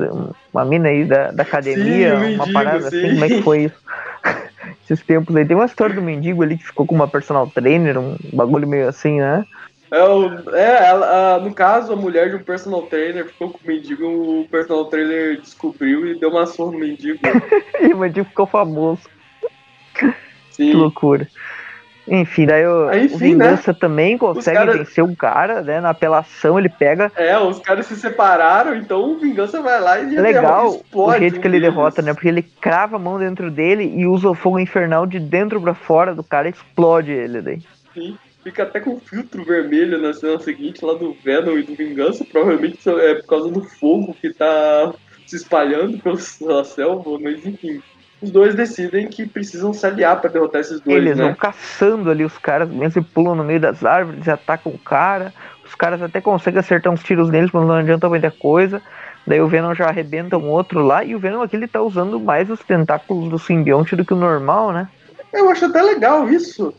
[0.52, 2.96] uma mina aí da, da academia, Sim, o uma mendigo, parada sim.
[2.98, 3.08] assim?
[3.14, 3.74] Como é que foi isso?
[4.84, 5.44] Esses tempos aí.
[5.44, 8.88] Tem uma história do mendigo ali que ficou com uma personal trainer, um bagulho meio
[8.88, 9.44] assim, né?
[9.90, 13.58] É, o- é, ela- a- no caso, a mulher de um personal trainer ficou com
[13.58, 17.18] o mendigo, o personal trainer descobriu e deu uma surra no mendigo.
[17.80, 19.02] E o mendigo ficou famoso.
[20.54, 20.72] Que Sim.
[20.74, 21.26] loucura.
[22.06, 25.80] Enfim, daí o, Aí, o enfim, Vingança também consegue cara- vencer o cara, né?
[25.80, 27.10] Na apelação ele pega.
[27.16, 31.38] É, os caras se separaram, então o Vingança vai lá e legal o explode jeito
[31.38, 31.74] um que ele deles.
[31.74, 32.12] derrota, né?
[32.12, 35.74] Porque ele crava a mão dentro dele e usa o fogo infernal de dentro pra
[35.74, 37.62] fora do cara e explode ele daí.
[37.94, 38.18] Sim.
[38.42, 42.24] fica até com filtro vermelho na cena seguinte, lá do Venom e do Vingança.
[42.24, 44.92] Provavelmente é por causa do fogo que tá
[45.26, 47.80] se espalhando pela selva, mas enfim.
[48.22, 50.96] Os dois decidem que precisam se aliar para derrotar esses dois.
[50.96, 51.24] Eles né?
[51.24, 55.34] vão caçando ali os caras, mesmo pulam no meio das árvores e atacam o cara.
[55.64, 58.80] Os caras até conseguem acertar uns tiros neles, mas não adianta muita coisa.
[59.26, 62.18] Daí o Venom já arrebenta um outro lá, e o Venom aqui ele tá usando
[62.20, 64.88] mais os tentáculos do simbionte do que o normal, né?
[65.32, 66.74] Eu acho até legal isso.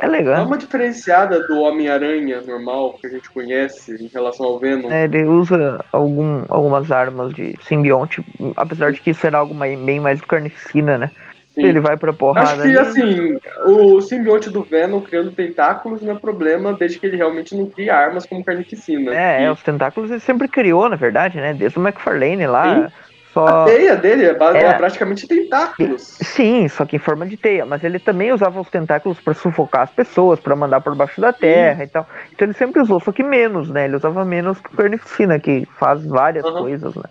[0.00, 0.36] É legal.
[0.36, 4.90] É uma diferenciada do Homem-Aranha normal que a gente conhece em relação ao Venom.
[4.90, 8.24] É, ele usa algum, algumas armas de simbionte,
[8.56, 11.10] apesar de que era algo bem mais carnificina, né?
[11.52, 11.64] Sim.
[11.64, 12.52] Ele vai pra porrada.
[12.52, 17.16] Acho que assim, o simbionte do Venom criando tentáculos não é problema desde que ele
[17.16, 19.12] realmente não cria armas como carnificina.
[19.12, 21.52] É, E é, os tentáculos ele sempre criou, na verdade, né?
[21.52, 22.86] Desde o McFarlane lá.
[22.86, 22.92] Sim.
[23.32, 23.46] Só...
[23.46, 24.62] A teia dele é, É.
[24.64, 26.02] é praticamente tentáculos.
[26.02, 27.66] Sim, só que em forma de teia.
[27.66, 31.32] Mas ele também usava os tentáculos pra sufocar as pessoas, pra mandar por baixo da
[31.32, 32.06] terra e tal.
[32.32, 33.84] Então ele sempre usou, só que menos, né?
[33.84, 36.58] Ele usava menos que o carnificina, que faz várias Aham.
[36.58, 37.04] coisas, né?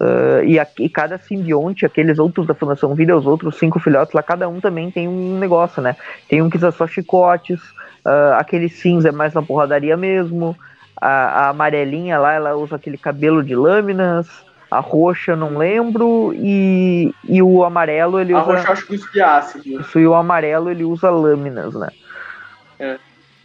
[0.00, 4.22] Ah, e, aqui, cada simbionte, aqueles outros da Fundação Vida, os outros cinco filhotes lá,
[4.22, 5.94] cada um também tem um negócio, né?
[6.28, 7.60] Tem um que usa só chicotes,
[8.04, 10.56] ah, aquele cinza é mais na porradaria mesmo,
[11.00, 14.26] a, a amarelinha lá, ela usa aquele cabelo de lâminas,
[14.70, 18.52] a roxa não lembro, e, e o amarelo ele A usa.
[18.52, 19.80] roxa eu acho que cuspe ácido.
[19.80, 21.88] Isso, e o amarelo ele usa lâminas, né?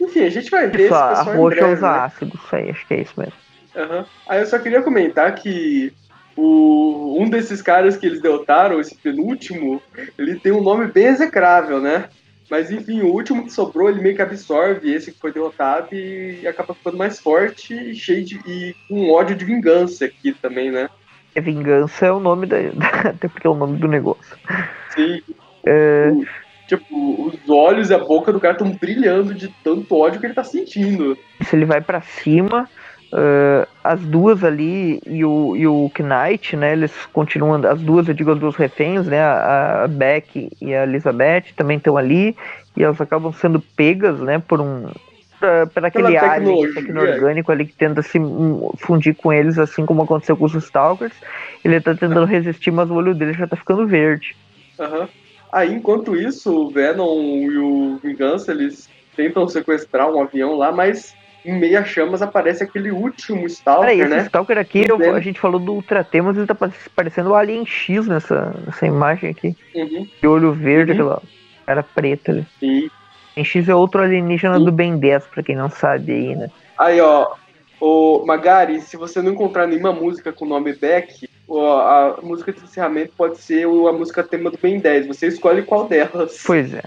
[0.00, 1.98] Enfim, a gente vai ver Isso, esse a roxa breve, usa né?
[1.98, 3.32] ácido, isso aí, acho que é isso mesmo.
[3.74, 4.06] Aham.
[4.28, 5.92] Aí eu só queria comentar que
[6.36, 9.82] o, um desses caras que eles derrotaram, esse penúltimo,
[10.18, 12.08] ele tem um nome bem execrável, né?
[12.50, 16.46] Mas enfim, o último que sobrou, ele meio que absorve esse que foi derrotado e
[16.46, 18.36] acaba ficando mais forte e cheio de.
[18.46, 20.88] e com ódio de vingança aqui também, né?
[21.36, 22.56] É vingança é o nome da.
[23.04, 24.36] Até porque é o nome do negócio.
[24.90, 25.22] Sim.
[25.64, 26.10] É,
[26.66, 30.34] tipo, os olhos e a boca do cara estão brilhando de tanto ódio que ele
[30.34, 31.16] tá sentindo.
[31.42, 32.68] se ele vai pra cima,
[33.12, 36.72] ah, as duas ali e o, e o Knight, né?
[36.72, 37.64] Eles continuam.
[37.64, 39.20] As duas, eu digo as duas reféns, né?
[39.20, 42.36] A, a Beck e a Elizabeth também estão ali.
[42.76, 44.38] E elas acabam sendo pegas, né?
[44.38, 44.86] Por um.
[45.38, 46.74] Pra- Por aquele Pela alien tecnologia.
[46.82, 48.18] tecno-orgânico ali que tenta se
[48.78, 51.14] fundir com eles, assim como aconteceu com os Stalkers.
[51.64, 54.36] Ele tá tentando resistir, mas o olho dele já tá ficando verde.
[54.78, 55.08] Aham.
[55.52, 57.18] Aí, enquanto isso, o Venom
[57.50, 61.14] e o Vingança, eles tentam sequestrar um avião lá, mas
[61.44, 64.22] em meia chamas aparece aquele último Stalker, Peraí, esse né?
[64.24, 67.34] Stalker aqui, eu- a gente falou do Ultra T, mas ele tá pa- parecendo o
[67.34, 69.56] Alien X nessa, nessa imagem aqui.
[69.74, 70.06] Uhum.
[70.20, 70.96] De olho verde, Uhum.
[70.98, 71.22] aquela
[71.64, 72.46] cara preta ali.
[72.60, 72.90] Alien
[73.44, 74.64] X é outro alienígena Sim.
[74.64, 76.48] do Ben 10, pra quem não sabe aí, né?
[76.78, 77.26] aí, ó,
[77.80, 82.52] o Magari, se você não encontrar nenhuma música com o nome Beck, ó, a música
[82.52, 85.06] de encerramento pode ser o- a música tema do Ben 10.
[85.06, 86.42] Você escolhe qual delas.
[86.46, 86.82] Pois é.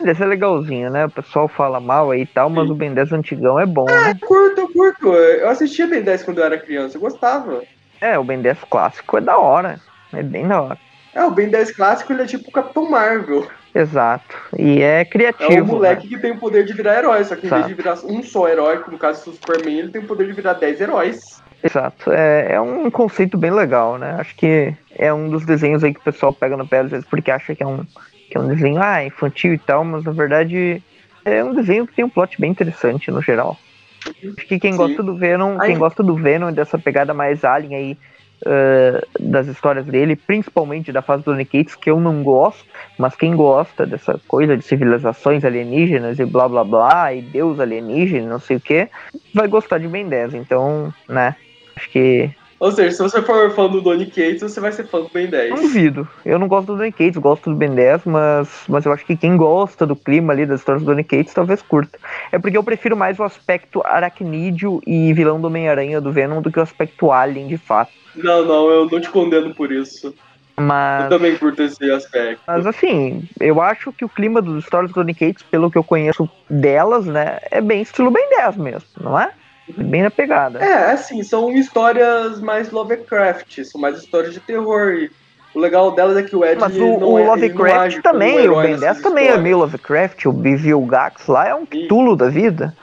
[0.00, 1.04] Deve ser legalzinho, né?
[1.06, 2.72] O pessoal fala mal aí e tal, mas Sim.
[2.72, 4.10] o Ben 10 antigão é bom, né?
[4.10, 5.08] Eu curto, eu curto.
[5.14, 7.62] Eu assistia Ben 10 quando eu era criança, eu gostava.
[8.00, 9.78] É, o Ben 10 clássico é da hora.
[10.12, 10.78] É bem da hora.
[11.14, 13.46] É, o Ben 10 clássico, ele é tipo o Capitão Marvel.
[13.74, 14.36] Exato.
[14.58, 15.50] E é É criativo.
[15.50, 15.72] o né?
[15.72, 17.56] moleque que tem o poder de virar herói, só que em Tá.
[17.56, 20.26] vez de virar um só herói, como no caso do Superman, ele tem o poder
[20.26, 21.42] de virar 10 heróis.
[21.64, 22.10] Exato.
[22.12, 24.16] É, é um conceito bem legal, né?
[24.18, 27.06] Acho que é um dos desenhos aí que o pessoal pega no pé às vezes
[27.06, 27.84] porque acha que é um,
[28.28, 30.82] que é um desenho ah, infantil e tal, mas na verdade
[31.24, 33.56] é um desenho que tem um plot bem interessante no geral.
[34.04, 34.78] Acho que quem Sim.
[34.78, 37.98] gosta do Venom, quem gosta do Venom e dessa pegada mais alien aí
[38.44, 42.64] ah, das histórias dele, principalmente da fase do Nick que eu não gosto,
[42.98, 48.28] mas quem gosta dessa coisa de civilizações alienígenas e blá blá blá, e deus alienígena,
[48.28, 48.88] não sei o que,
[49.34, 50.34] vai gostar de Ben 10.
[50.34, 51.36] Então, né,
[51.76, 52.30] acho que
[52.62, 55.26] Ou seja, se você for fã do Donny Cates, você vai ser fã do Ben
[55.26, 55.50] 10.
[55.50, 56.08] Não duvido.
[56.24, 59.16] Eu não gosto do Donny Cates, gosto do Ben 10, mas, mas eu acho que
[59.16, 61.98] quem gosta do clima ali das histórias do Donny Cates talvez curta.
[62.30, 66.52] É porque eu prefiro mais o aspecto aracnídeo e vilão do Homem-Aranha do Venom do
[66.52, 67.90] que o aspecto alien de fato.
[68.14, 70.14] Não, não, eu não te condeno por isso.
[70.56, 72.42] Eu Mas, também curto esse aspecto.
[72.46, 75.82] mas assim, eu acho que o clima das histórias do Donny Cates, pelo que eu
[75.82, 79.32] conheço delas, né, é bem estilo Ben 10 mesmo, não é?
[79.76, 80.58] Bem na pegada.
[80.58, 84.92] É, assim, são histórias mais Lovecraft, são mais histórias de terror.
[84.94, 85.10] E
[85.54, 88.02] o legal delas é que o Ed Mas o, não o é, não Lovecraft como
[88.02, 91.54] também, um o Ben nessas 10 também é meio Lovecraft, o Bivil Gax lá é
[91.54, 91.86] um Sim.
[91.88, 92.74] tulo da vida.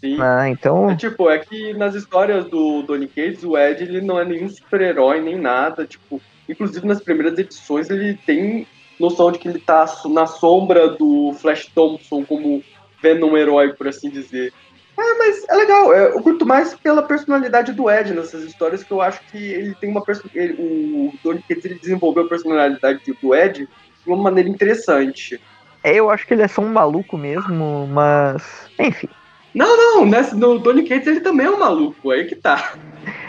[0.00, 0.16] Sim.
[0.20, 4.18] Ah, então, É, tipo, é que nas histórias do Donny Cates, o Ed ele não
[4.18, 5.84] é nenhum super-herói nem nada.
[5.84, 8.66] Tipo, inclusive nas primeiras edições ele tem
[8.98, 12.62] noção de que ele tá na sombra do Flash Thompson como
[13.02, 14.52] Venom herói, por assim dizer.
[14.98, 15.94] É, mas é legal.
[15.94, 19.74] é, eu curto mais pela personalidade do Ed nessas histórias, que eu acho que ele
[19.76, 23.68] tem uma perso- ele- O Donny Cates ele desenvolveu a personalidade do Ed de
[24.12, 25.40] uma maneira interessante.
[25.84, 28.68] É, eu acho que ele é só um maluco mesmo, mas.
[28.78, 29.08] Enfim.
[29.54, 32.72] Não, não, nesse, no Tony Cates ele também é um maluco, aí que tá.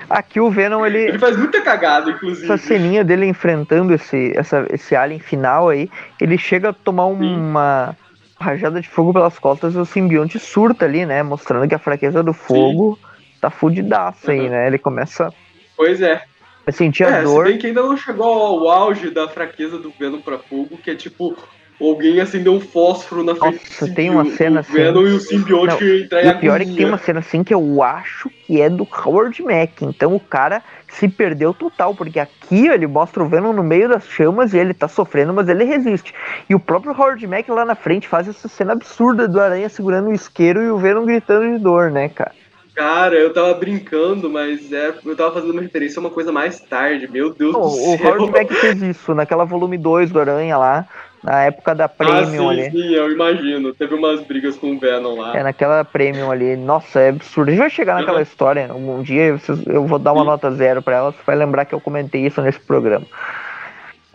[0.10, 0.98] Aqui o Venom, ele.
[1.00, 2.52] Ele faz muita cagada, inclusive.
[2.52, 5.88] Essa ceninha dele enfrentando esse, essa, esse alien final aí,
[6.20, 7.96] ele chega a tomar uma
[8.40, 11.22] rajada de fogo pelas costas e o simbionte surta ali, né?
[11.22, 13.38] Mostrando que a fraqueza do fogo Sim.
[13.42, 14.34] tá fudidaço uhum.
[14.34, 14.68] aí, né?
[14.68, 15.34] Ele começa.
[15.76, 16.24] Pois é.
[16.66, 17.46] A sentir é, a dor.
[17.46, 20.92] Se bem que ainda não chegou ao auge da fraqueza do Venom pra fogo, que
[20.92, 21.36] é tipo
[21.82, 24.74] alguém acendeu um fósforo na frente Nossa, do tem uma cena assim.
[24.74, 27.54] Venom e o simbionte entrar E o pior é que tem uma cena assim que
[27.54, 29.84] eu acho que é do Howard Mack.
[29.84, 34.08] Então o cara se perdeu total, porque aqui ele mostra o Venom no meio das
[34.08, 36.14] chamas e ele tá sofrendo, mas ele resiste.
[36.50, 40.10] E o próprio Howard Mack lá na frente faz essa cena absurda do Aranha segurando
[40.10, 42.32] o isqueiro e o Venom gritando de dor, né, cara?
[42.80, 46.62] Cara, eu tava brincando, mas é, eu tava fazendo uma referência a uma coisa mais
[46.62, 47.90] tarde, meu Deus Não, do céu.
[47.90, 50.88] O Howard Mack fez isso, naquela volume 2 do Aranha lá,
[51.24, 52.72] na época da Premium ah, sim, ali.
[52.72, 53.74] Sim, eu imagino.
[53.74, 55.38] Teve umas brigas com o Venom lá.
[55.38, 56.56] É, naquela Premium ali.
[56.56, 57.50] Nossa, é absurdo.
[57.50, 58.74] A gente vai chegar naquela história.
[58.74, 60.28] Um dia eu vou dar uma sim.
[60.28, 61.12] nota zero pra ela.
[61.12, 63.06] Você vai lembrar que eu comentei isso nesse programa.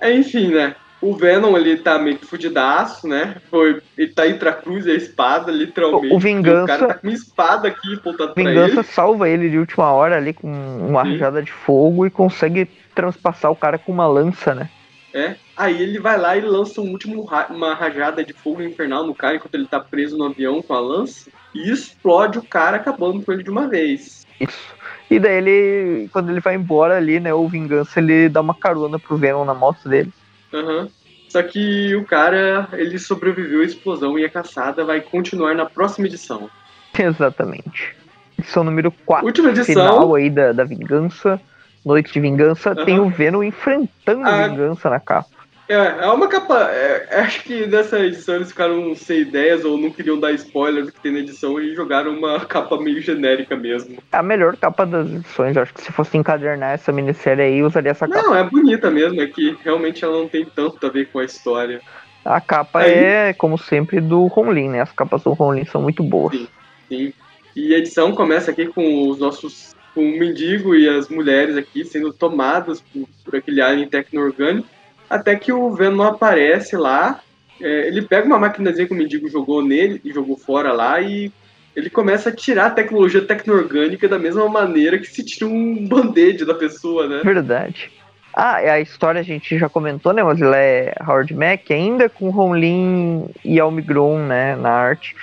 [0.01, 0.75] É, enfim, né?
[1.01, 3.37] O Venom, ele tá meio que fudidaço, né?
[3.51, 6.15] Foi, ele tá entre a cruz e a espada, literalmente.
[6.15, 6.65] O Vingança...
[6.65, 8.53] O cara tá com uma espada aqui apontada pra ele.
[8.53, 13.51] Vingança salva ele de última hora ali com uma rajada de fogo e consegue transpassar
[13.51, 14.71] o cara com uma lança, né?
[15.15, 15.37] É.
[15.57, 19.37] Aí ele vai lá e lança um último uma rajada de fogo infernal no cara
[19.37, 23.33] enquanto ele tá preso no avião com a lança e explode o cara acabando com
[23.33, 24.27] ele de uma vez.
[24.41, 24.75] Isso.
[25.09, 28.99] E daí ele, quando ele vai embora ali, né, o Vingança, ele dá uma carona
[28.99, 30.13] pro Venom na moto dele.
[30.53, 30.81] Aham.
[30.81, 30.91] Uhum.
[31.29, 36.07] Só que o cara, ele sobreviveu à explosão e a caçada vai continuar na próxima
[36.07, 36.49] edição.
[36.97, 37.97] Exatamente.
[38.39, 39.27] Edição número 4.
[39.27, 39.75] Última edição.
[39.75, 41.41] Final aí da, da Vingança.
[41.85, 42.85] Noite de Vingança, uhum.
[42.85, 45.35] tem o Venom enfrentando a Vingança na capa.
[45.69, 46.71] É, é uma capa.
[46.71, 50.85] É, é, acho que nessa edição eles ficaram sem ideias ou não queriam dar spoiler
[50.85, 53.97] do que tem na edição e jogaram uma capa meio genérica mesmo.
[54.13, 55.57] É a melhor capa das edições.
[55.57, 58.23] Acho que se fosse encadernar essa minissérie aí, usaria essa capa.
[58.23, 61.25] Não, é bonita mesmo, é que realmente ela não tem tanto a ver com a
[61.25, 61.81] história.
[62.25, 62.93] A capa aí...
[62.93, 64.81] é, como sempre, do Ronlin, né?
[64.83, 66.37] As capas do Ronlin são muito boas.
[66.37, 66.49] Sim,
[66.89, 67.13] sim.
[67.57, 71.85] E a edição começa aqui com os nossos com o mendigo e as mulheres aqui
[71.85, 74.69] sendo tomadas por, por aquele alien tecno-orgânico,
[75.09, 77.21] até que o Venom aparece lá,
[77.61, 81.31] é, ele pega uma maquinazinha que o mendigo jogou nele e jogou fora lá e
[81.77, 86.45] ele começa a tirar a tecnologia tecno-orgânica da mesma maneira que se tira um band-aid
[86.45, 87.21] da pessoa, né?
[87.25, 87.91] Verdade.
[88.37, 90.23] Ah, a história a gente já comentou, né?
[90.23, 94.57] Mas ele é Howard Mack ainda com Ron Lin e Almigron, né?
[94.57, 95.15] Na arte.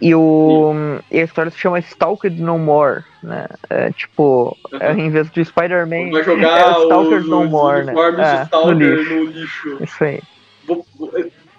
[0.00, 0.74] E, o,
[1.10, 3.46] e a história se chama Stalked No More, né?
[3.70, 4.78] É, tipo, uhum.
[4.78, 7.92] é, em vez de Spider-Man, vai jogar é Stalked os, No More, né?
[7.92, 9.14] É, Stalker no lixo.
[9.14, 9.78] no lixo.
[9.80, 10.20] Isso aí.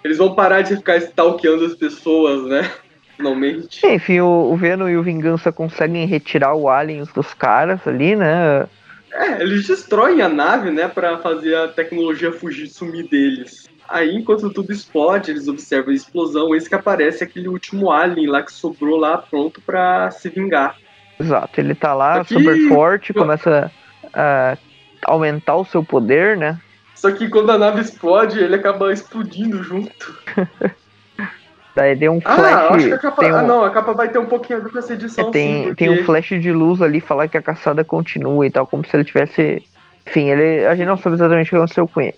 [0.04, 2.70] Eles vão parar de ficar stalkeando as pessoas, né?
[3.16, 3.84] Finalmente.
[3.84, 8.68] Enfim, o, o Venom e o Vingança conseguem retirar o Aliens dos caras ali, né?
[9.12, 13.67] É, eles destroem a nave, né, pra fazer a tecnologia fugir, sumir deles.
[13.88, 18.42] Aí, enquanto tudo explode, eles observam a explosão, eis que aparece aquele último alien lá
[18.42, 20.76] que sobrou lá pronto para se vingar.
[21.18, 23.72] Exato, ele tá lá super forte, começa
[24.12, 24.56] a
[25.04, 26.60] aumentar o seu poder, né?
[26.94, 30.18] Só que quando a nave explode, ele acaba explodindo junto.
[31.74, 32.52] Daí deu um ah, flash.
[32.52, 33.24] Ah, acho que a capa.
[33.24, 33.34] Um...
[33.36, 35.28] Ah, não, a capa vai ter um pouquinho a ver com essa edição.
[35.28, 35.84] É, tem, sim, porque...
[35.86, 38.96] tem um flash de luz ali falar que a caçada continua e tal, como se
[38.96, 39.62] ele tivesse.
[40.04, 40.66] Enfim, ele.
[40.66, 42.16] A gente não sabe exatamente o que aconteceu com ele.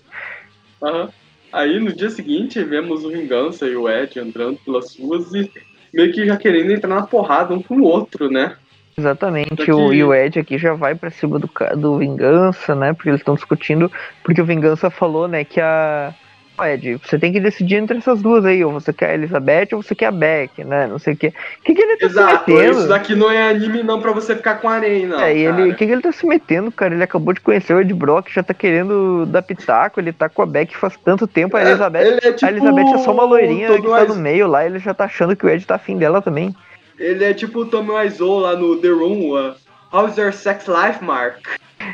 [0.81, 1.01] Aham.
[1.03, 1.09] Uhum.
[1.51, 5.51] Aí no dia seguinte vemos o Vingança e o Ed andando pelas ruas e
[5.93, 8.55] meio que já querendo entrar na porrada um com o outro, né?
[8.97, 9.71] Exatamente, que...
[9.71, 12.93] o, e o Ed aqui já vai para cima do, do Vingança, né?
[12.93, 13.91] Porque eles estão discutindo,
[14.23, 16.13] porque o Vingança falou, né, que a,
[16.59, 19.81] Ed, você tem que decidir entre essas duas aí, ou você quer a Elizabeth ou
[19.81, 20.87] você quer a Beck, né?
[20.87, 21.27] Não sei o que.
[21.27, 22.79] O que, que ele tá Exato, se metendo?
[22.79, 25.19] Isso daqui não é anime não pra você ficar com a areia, não.
[25.19, 26.93] É, ele, o que, que ele tá se metendo, cara?
[26.93, 30.41] Ele acabou de conhecer o Ed Brock, já tá querendo dar pitaco, ele tá com
[30.41, 31.99] a Beck faz tanto tempo, a é, Elizabeth.
[31.99, 34.93] É, tipo a Elizabeth é só uma loirinha que tá no meio lá, ele já
[34.93, 36.55] tá achando que o Ed tá afim dela também.
[36.99, 39.55] Ele é tipo o Tommy Wiseau lá no The Room, uh,
[39.91, 41.39] How's Your Sex Life, Mark?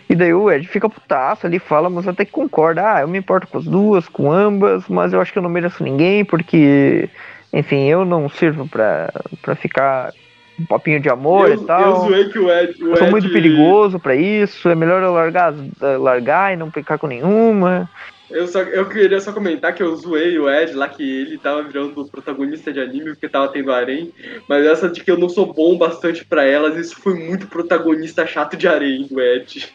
[0.10, 2.94] E daí o Ed fica putaço ali, fala, mas até que concorda.
[2.94, 5.50] Ah, eu me importo com as duas, com ambas, mas eu acho que eu não
[5.50, 7.10] mereço ninguém, porque,
[7.52, 10.14] enfim, eu não sirvo pra, pra ficar
[10.60, 11.82] um papinho de amor eu, e tal.
[11.82, 12.84] Eu zoei que o Ed.
[12.84, 13.12] O eu sou Ed...
[13.12, 15.54] muito perigoso pra isso, é melhor eu largar,
[16.00, 17.90] largar e não ficar com nenhuma.
[18.30, 21.64] Eu, só, eu queria só comentar que eu zoei o Ed lá, que ele tava
[21.64, 24.12] virando protagonista de anime porque tava tendo harém.
[24.50, 28.28] Mas essa de que eu não sou bom bastante para elas, isso foi muito protagonista
[28.28, 29.74] chato de harém do Ed.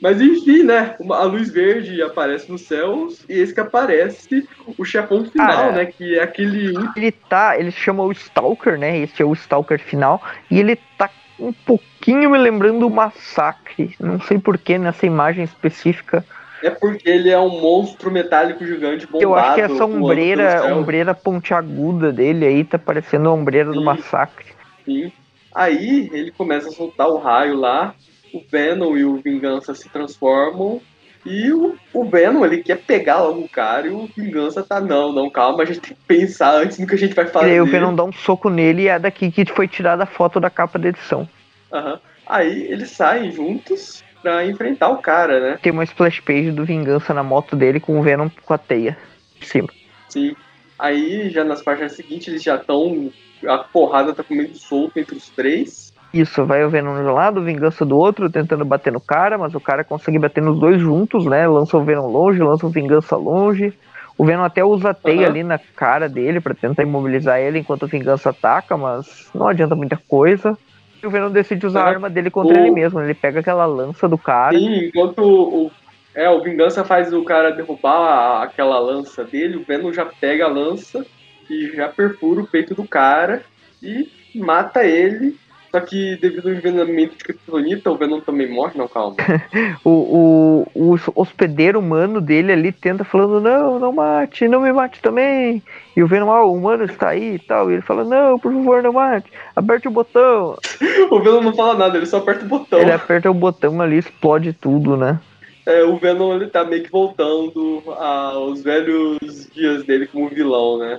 [0.00, 0.94] Mas enfim, né?
[1.10, 5.86] A luz verde aparece nos céus e esse que aparece o chefão final, ah, né?
[5.86, 6.72] Que é aquele.
[6.96, 7.58] Ele tá.
[7.58, 8.96] Ele chama o Stalker, né?
[8.98, 10.22] Esse é o Stalker final.
[10.50, 13.94] E ele tá um pouquinho me lembrando o Massacre.
[13.98, 16.24] Não sei porquê nessa imagem específica.
[16.62, 19.22] É porque ele é um monstro metálico gigante bombado.
[19.22, 23.78] Eu acho que essa ombreira, ombreira pontiaguda dele aí tá parecendo a ombreira Sim.
[23.78, 24.46] do Massacre.
[24.84, 25.12] Sim.
[25.54, 27.94] Aí ele começa a soltar o raio lá
[28.32, 30.80] o Venom e o Vingança se transformam.
[31.26, 35.12] E o, o Venom, ele quer pegar logo o cara e o Vingança tá, não,
[35.12, 37.48] não, calma, a gente tem que pensar antes no que a gente vai fazer.
[37.48, 40.06] E aí o Venom dá um soco nele e é daqui que foi tirada a
[40.06, 41.28] foto da capa da edição.
[41.72, 41.98] Uhum.
[42.26, 45.58] Aí eles saem juntos pra enfrentar o cara, né?
[45.62, 48.96] Tem uma splash page do Vingança na moto dele com o Venom com a teia
[49.40, 49.68] em cima.
[50.08, 50.34] Sim.
[50.78, 53.10] Aí já nas páginas seguintes eles já estão.
[53.46, 55.87] A porrada tá comendo solto entre os três.
[56.12, 59.54] Isso, vai o Venom de um lado, Vingança do outro, tentando bater no cara, mas
[59.54, 61.46] o cara consegue bater nos dois juntos, né?
[61.46, 63.74] Lança o Venom longe, lança o Vingança longe.
[64.16, 65.26] O Venom até usa a teia uhum.
[65.26, 69.76] ali na cara dele para tentar imobilizar ele enquanto o Vingança ataca, mas não adianta
[69.76, 70.56] muita coisa.
[71.00, 72.58] E o Venom decide usar a arma dele contra o...
[72.58, 73.00] ele mesmo.
[73.00, 74.58] Ele pega aquela lança do cara.
[74.58, 75.70] Sim, enquanto o,
[76.14, 80.48] é, o Vingança faz o cara derrubar aquela lança dele, o Venom já pega a
[80.48, 81.06] lança
[81.48, 83.42] e já perfura o peito do cara
[83.80, 85.36] e mata ele
[85.70, 89.16] só que devido ao envenenamento de Kryptonita, o Venom também morre, não, calma.
[89.84, 95.00] o, o, o hospedeiro humano dele ali tenta falando, não, não mate, não me mate
[95.00, 95.62] também.
[95.94, 97.70] E o Venom, ah, o humano está aí e tal.
[97.70, 100.56] E ele fala, não, por favor, não mate, aperte o botão.
[101.10, 102.80] o Venom não fala nada, ele só aperta o botão.
[102.80, 105.20] Ele aperta o botão ali, explode tudo, né?
[105.66, 110.98] É, o Venom ele tá meio que voltando aos velhos dias dele como vilão, né?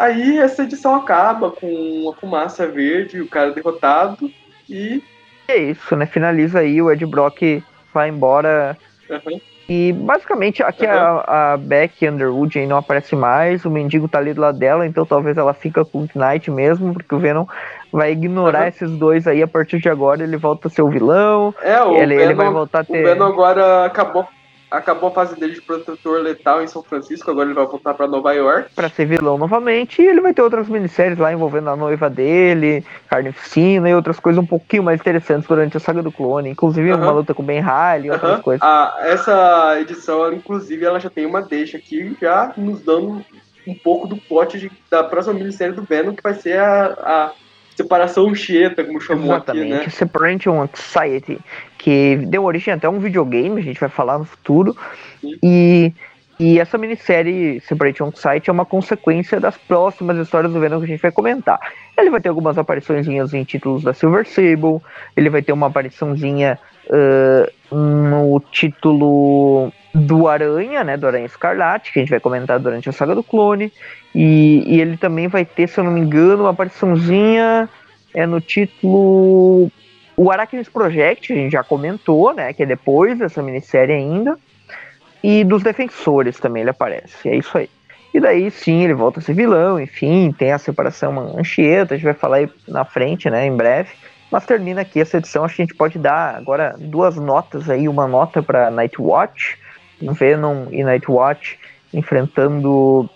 [0.00, 4.30] Aí essa edição acaba com uma fumaça verde, o cara derrotado
[4.66, 5.04] e.
[5.46, 6.06] É isso, né?
[6.06, 8.78] Finaliza aí, o Ed Brock vai embora.
[9.10, 9.38] Uhum.
[9.68, 10.90] E basicamente aqui uhum.
[10.90, 14.86] a, a Beck Underwood aí não aparece mais, o mendigo tá ali do lado dela,
[14.86, 17.44] então talvez ela fica com o Knight mesmo, porque o Venom
[17.92, 18.68] vai ignorar uhum.
[18.68, 21.54] esses dois aí a partir de agora, ele volta a ser o vilão.
[21.60, 23.04] É, o ele, Venom, ele vai voltar a ter.
[23.04, 24.26] O Venom agora acabou
[24.70, 28.06] acabou a fase dele de protetor letal em São Francisco, agora ele vai voltar para
[28.06, 28.74] Nova York.
[28.74, 32.84] Para ser vilão novamente, e ele vai ter outras minisséries lá envolvendo a noiva dele,
[33.08, 37.10] Carnificina e outras coisas um pouquinho mais interessantes durante a saga do clone, inclusive uma
[37.10, 38.62] luta com Ben Haley e outras coisas.
[38.62, 43.24] Ah, essa edição, inclusive, ela já tem uma deixa aqui, já nos dando
[43.66, 47.32] um pouco do pote de, da próxima minissérie do Venom, que vai ser a, a
[47.82, 49.90] separação Chieta, como chamou Exatamente, aqui, né?
[49.90, 51.38] Separation Society,
[51.78, 54.76] que deu origem até a um videogame, a gente vai falar no futuro.
[55.42, 55.92] E,
[56.38, 60.88] e essa minissérie Separation Society é uma consequência das próximas histórias do Venom que a
[60.88, 61.58] gente vai comentar.
[61.96, 64.80] Ele vai ter algumas apariçõezinhas em títulos da Silver Sable,
[65.16, 71.98] ele vai ter uma apariçãozinha uh, no título do Aranha, né, do Aranha Escarlate, que
[71.98, 73.72] a gente vai comentar durante a saga do clone,
[74.14, 77.68] e, e ele também vai ter, se eu não me engano, uma apariçãozinha
[78.12, 79.70] é no título
[80.16, 84.38] o Arachnis Project, a gente já comentou, né, que é depois dessa minissérie ainda,
[85.22, 87.70] e dos Defensores também ele aparece, é isso aí.
[88.12, 92.04] E daí sim, ele volta a ser vilão, enfim, tem a separação Anchieta, a gente
[92.04, 93.90] vai falar aí na frente, né, em breve.
[94.30, 97.88] Mas termina aqui essa edição, acho que a gente pode dar agora duas notas aí,
[97.88, 99.58] uma nota para Nightwatch,
[100.02, 101.58] Venom e Nightwatch
[101.92, 103.08] enfrentando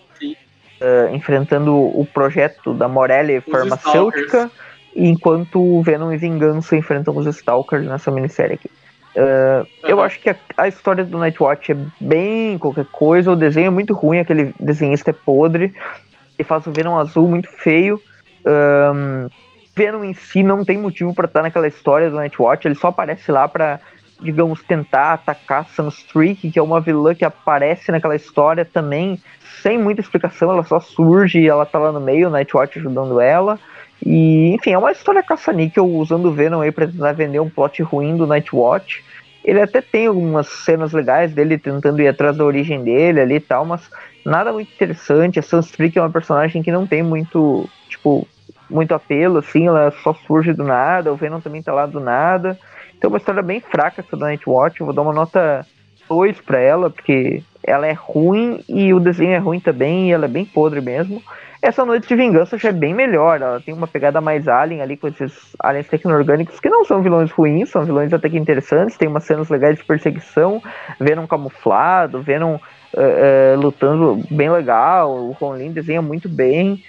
[0.81, 4.49] uh, enfrentando o projeto da Morelli Os farmacêutica,
[4.95, 8.69] enquanto o Venom e Vingança enfrentam os Stalkers nessa minissérie aqui.
[9.15, 9.89] Uh, uhum.
[9.89, 13.69] Eu acho que a, a, história do Nightwatch é bem qualquer coisa, o desenho é
[13.69, 15.73] muito ruim, aquele desenhista é podre,
[16.37, 18.01] e faz o Venom azul muito feio.
[18.45, 19.29] Um,
[19.73, 23.31] Venom em si não tem motivo para estar naquela história do Nightwatch, ele só aparece
[23.31, 23.79] lá para
[24.21, 29.19] digamos, tentar atacar Sunstreak, que é uma vilã que aparece naquela história também,
[29.61, 33.59] sem muita explicação, ela só surge e ela tá lá no meio, Nightwatch ajudando ela.
[34.05, 37.81] E, enfim, é uma história caça-níquel usando o Venom aí pra tentar vender um plot
[37.81, 39.03] ruim do Nightwatch.
[39.43, 43.39] Ele até tem algumas cenas legais dele tentando ir atrás da origem dele ali e
[43.39, 43.89] tal, mas
[44.25, 45.39] nada muito interessante.
[45.39, 48.27] A Sunstreak é uma personagem que não tem muito, tipo,
[48.69, 52.57] muito apelo, assim, ela só surge do nada, o Venom também tá lá do nada.
[52.97, 54.79] Então, uma história bem fraca essa da Nightwatch.
[54.79, 55.65] Eu vou dar uma nota
[56.07, 60.25] 2 para ela, porque ela é ruim e o desenho é ruim também, e ela
[60.25, 61.21] é bem podre mesmo.
[61.61, 64.95] Essa Noite de Vingança já é bem melhor, ela tem uma pegada mais alien ali
[64.95, 69.07] com esses aliens tecno-orgânicos que não são vilões ruins, são vilões até que interessantes, tem
[69.07, 70.61] umas cenas legais de perseguição,
[70.99, 72.59] Venom camuflado, Venom uh,
[73.57, 76.83] uh, lutando bem legal, o Ron Lin desenha muito bem.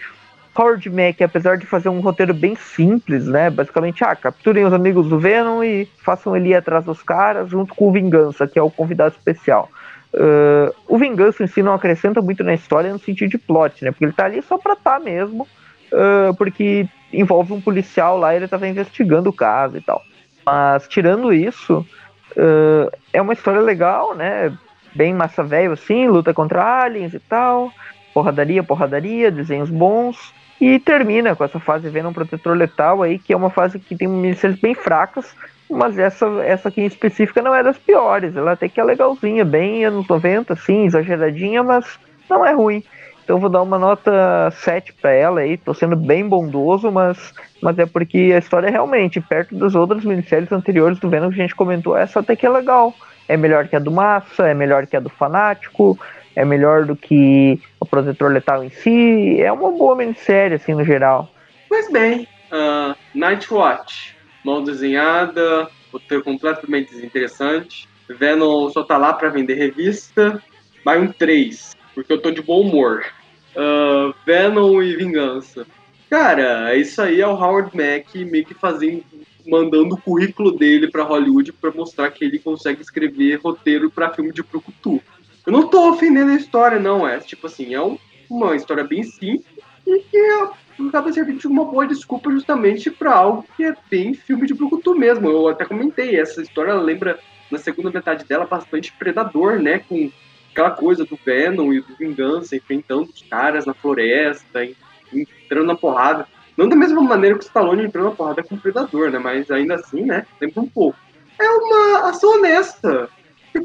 [0.57, 3.51] Howard Mack, apesar de fazer um roteiro bem simples, né?
[3.51, 7.75] Basicamente, ah, capturem os amigos do Venom e façam ele ir atrás dos caras junto
[7.75, 9.69] com o Vingança, que é o convidado especial.
[10.15, 13.91] Uh, o Vingança em si não acrescenta muito na história no sentido de plot, né?
[13.91, 15.47] Porque ele tá ali só pra tá mesmo,
[15.93, 20.01] uh, porque envolve um policial lá, ele tava investigando o caso e tal.
[20.45, 21.87] Mas tirando isso,
[22.33, 24.57] uh, é uma história legal, né?
[24.95, 27.71] Bem massa velho assim, luta contra aliens e tal,
[28.15, 30.33] porradaria, porradaria, desenhos bons.
[30.61, 33.95] E termina com essa fase vendo um protetor letal aí, que é uma fase que
[33.95, 35.35] tem minisséries bem fracas,
[35.69, 38.35] mas essa, essa aqui em específica não é das piores.
[38.35, 41.99] Ela até que é legalzinha, bem anos 90, assim, exageradinha, mas
[42.29, 42.83] não é ruim.
[43.27, 47.77] Então vou dar uma nota 7 para ela aí, tô sendo bem bondoso, mas, mas
[47.77, 51.43] é porque a história é realmente, perto das outras minisséries anteriores do Venom que a
[51.43, 52.95] gente comentou, essa até que é legal.
[53.29, 55.99] É melhor que a do Massa, é melhor que a do Fanático,
[56.37, 59.41] é melhor do que o Protetor Letal em si.
[59.41, 61.33] É uma boa minissérie, assim, no geral.
[61.69, 64.15] Pois bem, uh, Nightwatch.
[64.45, 67.89] Mal desenhada, roteiro completamente desinteressante.
[68.09, 70.41] Venom só tá lá pra vender revista.
[70.85, 73.05] Vai um 3, porque eu tô de bom humor.
[73.57, 75.67] Uh, Venom e Vingança.
[76.09, 79.03] Cara, isso aí é o Howard Mack meio que fazendo,
[79.45, 84.31] mandando o currículo dele para Hollywood para mostrar que ele consegue escrever roteiro para filme
[84.31, 85.03] de Brucutu.
[85.47, 87.07] Eu não tô ofendendo a história, não.
[87.07, 87.97] É tipo assim, é um,
[88.29, 89.47] uma história bem simples
[89.87, 94.47] e que acaba servindo de uma boa desculpa justamente para algo que é bem filme
[94.47, 95.29] de Brucutu mesmo.
[95.29, 97.19] Eu até comentei, essa história lembra,
[97.51, 99.79] na segunda metade dela, bastante Predador, né?
[99.79, 100.11] Com
[100.51, 104.67] aquela coisa do Venom e do Vingança enfrentando os caras na floresta,
[105.13, 106.27] entrando na porrada.
[106.57, 109.19] Não da mesma maneira que o Stallone entrou na porrada com o Predador, né?
[109.19, 110.27] Mas ainda assim, né?
[110.41, 110.99] Lembra um pouco.
[111.39, 113.09] É uma ação honesta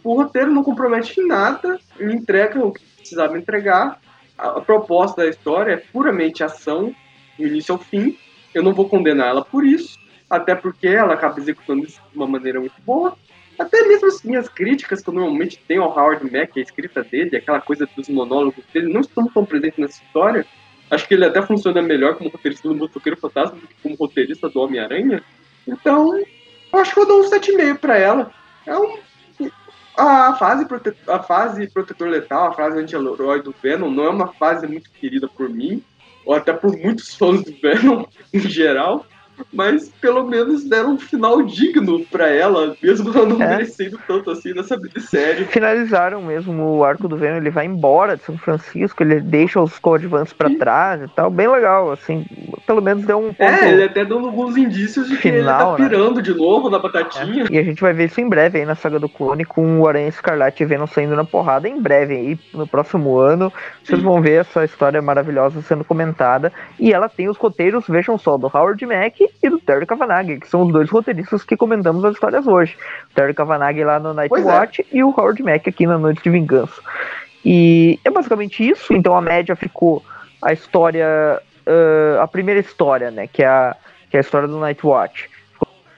[0.03, 3.99] o roteiro não compromete em nada, ele entrega o que precisava entregar.
[4.37, 6.95] A, a proposta da história é puramente ação,
[7.37, 8.17] do início ao fim.
[8.53, 9.97] Eu não vou condenar ela por isso,
[10.29, 13.17] até porque ela acaba executando isso de uma maneira muito boa.
[13.57, 17.37] Até mesmo as minhas críticas que eu normalmente tenho ao Howard Mack, a escrita dele,
[17.37, 20.45] aquela coisa dos monólogos dele, não estão tão presentes nessa história.
[20.89, 24.49] Acho que ele até funciona melhor como roteirista do Motoqueiro Fantasma do que como roteirista
[24.49, 25.23] do Homem-Aranha.
[25.67, 28.31] Então, eu acho que eu dou um 7,5 pra ela.
[28.65, 28.97] É um
[30.07, 30.93] a fase, prote...
[31.07, 35.27] a fase protetor letal, a fase anti-herói do Venom, não é uma fase muito querida
[35.27, 35.83] por mim,
[36.25, 39.05] ou até por muitos fãs do Venom em geral
[39.53, 43.49] mas pelo menos deram um final digno para ela, mesmo ela não é.
[43.49, 45.45] merecendo tanto assim nessa minissérie.
[45.45, 49.77] Finalizaram mesmo o arco do Venom, ele vai embora de São Francisco, ele deixa os
[49.79, 52.25] coadjuvantes para trás e tal, bem legal, assim,
[52.65, 55.89] pelo menos deu um ponto É, ele até deu alguns indícios de final, que ele
[55.89, 55.89] tá né?
[55.89, 56.21] pirando né?
[56.21, 57.43] de novo na batatinha.
[57.43, 57.53] É.
[57.53, 59.87] E a gente vai ver isso em breve aí na saga do clone, com o
[59.87, 63.51] Aranha Escarlate e Venom saindo na porrada em breve aí, no próximo ano,
[63.83, 64.05] vocês Sim.
[64.05, 68.47] vão ver essa história maravilhosa sendo comentada, e ela tem os roteiros, vejam só, do
[68.47, 72.47] Howard Mack e do Terry Kavanagh, que são os dois roteiristas que comentamos as histórias
[72.47, 72.77] hoje.
[73.11, 74.85] O Terry Kavanagh lá no Night Watch é.
[74.91, 76.81] e o Howard Mack aqui na Noite de Vingança.
[77.43, 78.93] E é basicamente isso.
[78.93, 80.03] Então a média ficou
[80.41, 83.75] a história, uh, a primeira história, né, que é a,
[84.09, 85.29] que é a história do Night Watch.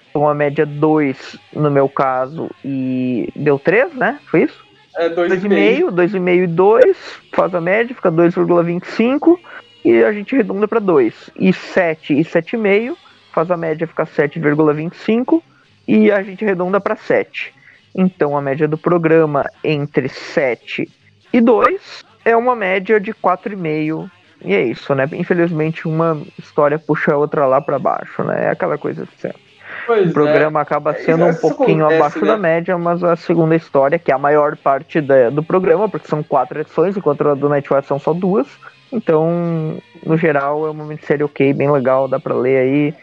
[0.08, 4.20] Ficou uma média 2 no meu caso e deu 3, né?
[4.30, 4.64] Foi isso?
[4.96, 5.90] É 2,5.
[5.90, 6.98] 2,5 e 2,
[7.32, 9.40] faz a média, fica 2,25
[9.84, 11.32] e a gente redonda para 2.
[11.36, 12.96] E 7 e 7,5
[13.34, 15.42] faz a média ficar 7,25
[15.88, 17.54] e a gente arredonda para 7.
[17.96, 20.90] Então a média do programa entre 7
[21.32, 24.10] e 2 é uma média de 4,5.
[24.46, 25.08] E é isso, né?
[25.14, 28.46] Infelizmente uma história puxa a outra lá para baixo, né?
[28.46, 29.42] É aquela coisa de sempre.
[29.86, 30.62] Pois o programa é.
[30.62, 32.28] acaba sendo um pouquinho acontece, abaixo né?
[32.28, 36.08] da média, mas a segunda história, que é a maior parte da, do programa, porque
[36.08, 38.48] são quatro edições, enquanto a do Nightwatch são só duas.
[38.92, 42.94] Então, no geral, é uma minissérie ok, bem legal, dá pra ler aí.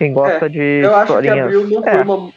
[0.00, 1.92] Quem gosta é, de eu acho que Abril não é.
[1.92, 2.32] foi uma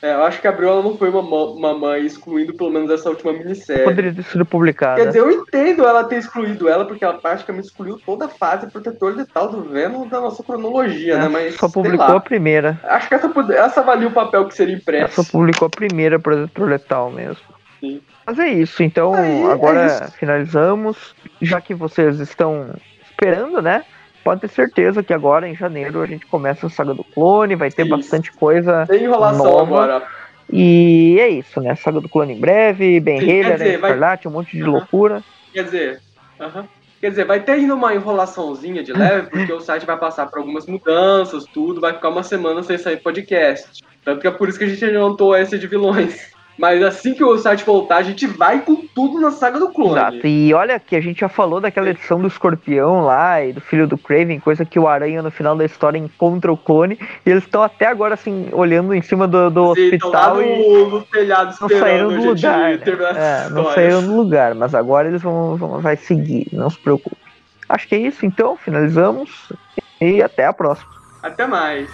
[0.00, 3.10] é, eu acho que Abril ela não foi uma, uma mãe excluindo pelo menos essa
[3.10, 3.84] última minissérie.
[3.84, 5.00] Poderia ter sido publicada.
[5.00, 8.68] Quer dizer, eu entendo ela ter excluído ela, porque ela praticamente excluiu toda a fase
[8.68, 11.28] protetor letal do Venom da nossa cronologia, é, né?
[11.28, 12.80] Mas, só publicou a primeira.
[12.84, 15.04] Acho que essa, essa valia o papel que seria impresso.
[15.04, 17.44] Ela só publicou a primeira protetor letal mesmo.
[17.78, 18.00] Sim.
[18.26, 20.12] Mas é isso, então Aí, agora é isso.
[20.18, 21.14] finalizamos.
[21.40, 22.74] Já que vocês estão
[23.04, 23.84] esperando, né?
[24.22, 27.70] Pode ter certeza que agora, em janeiro, a gente começa a saga do clone, vai
[27.70, 27.96] ter isso.
[27.96, 29.62] bastante coisa Tem enrolação nova.
[29.62, 30.06] agora.
[30.50, 31.74] E é isso, né?
[31.74, 34.32] Saga do clone em breve, Ben Haler, Escarlate, vai...
[34.32, 34.72] um monte de uhum.
[34.72, 35.22] loucura.
[35.52, 36.00] Quer dizer,
[36.40, 36.64] uhum.
[37.00, 40.38] quer dizer, vai ter ainda uma enrolaçãozinha de leve, porque o site vai passar por
[40.38, 43.82] algumas mudanças, tudo, vai ficar uma semana sem sair podcast.
[44.04, 46.31] Tanto que é por isso que a gente adiantou esse de vilões.
[46.58, 49.92] Mas assim que o site voltar, a gente vai com tudo na saga do clone.
[49.92, 50.26] Exato.
[50.26, 53.86] E olha que a gente já falou daquela edição do escorpião lá e do filho
[53.86, 56.98] do Craven, coisa que o Aranha no final da história encontra o clone.
[57.24, 60.58] E eles estão até agora assim, olhando em cima do, do Sim, hospital lá e
[60.58, 62.58] no, no telhado não saíram do lugar.
[62.58, 62.80] né?
[63.16, 67.16] É, não saíram do lugar, mas agora eles vão, vão vai seguir, não se preocupe.
[67.68, 69.50] Acho que é isso, então, finalizamos
[70.00, 70.90] e até a próxima.
[71.22, 71.88] Até mais.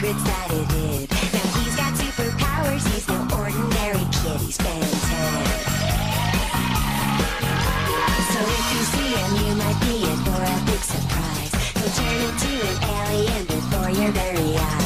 [0.00, 1.10] Secrets that it hid.
[1.10, 4.82] Now he's got superpowers, he's no ordinary kid, he's 10.
[8.32, 11.52] So if you see him, you might be in for a big surprise.
[11.76, 14.79] He'll turn into an alien before your very eyes.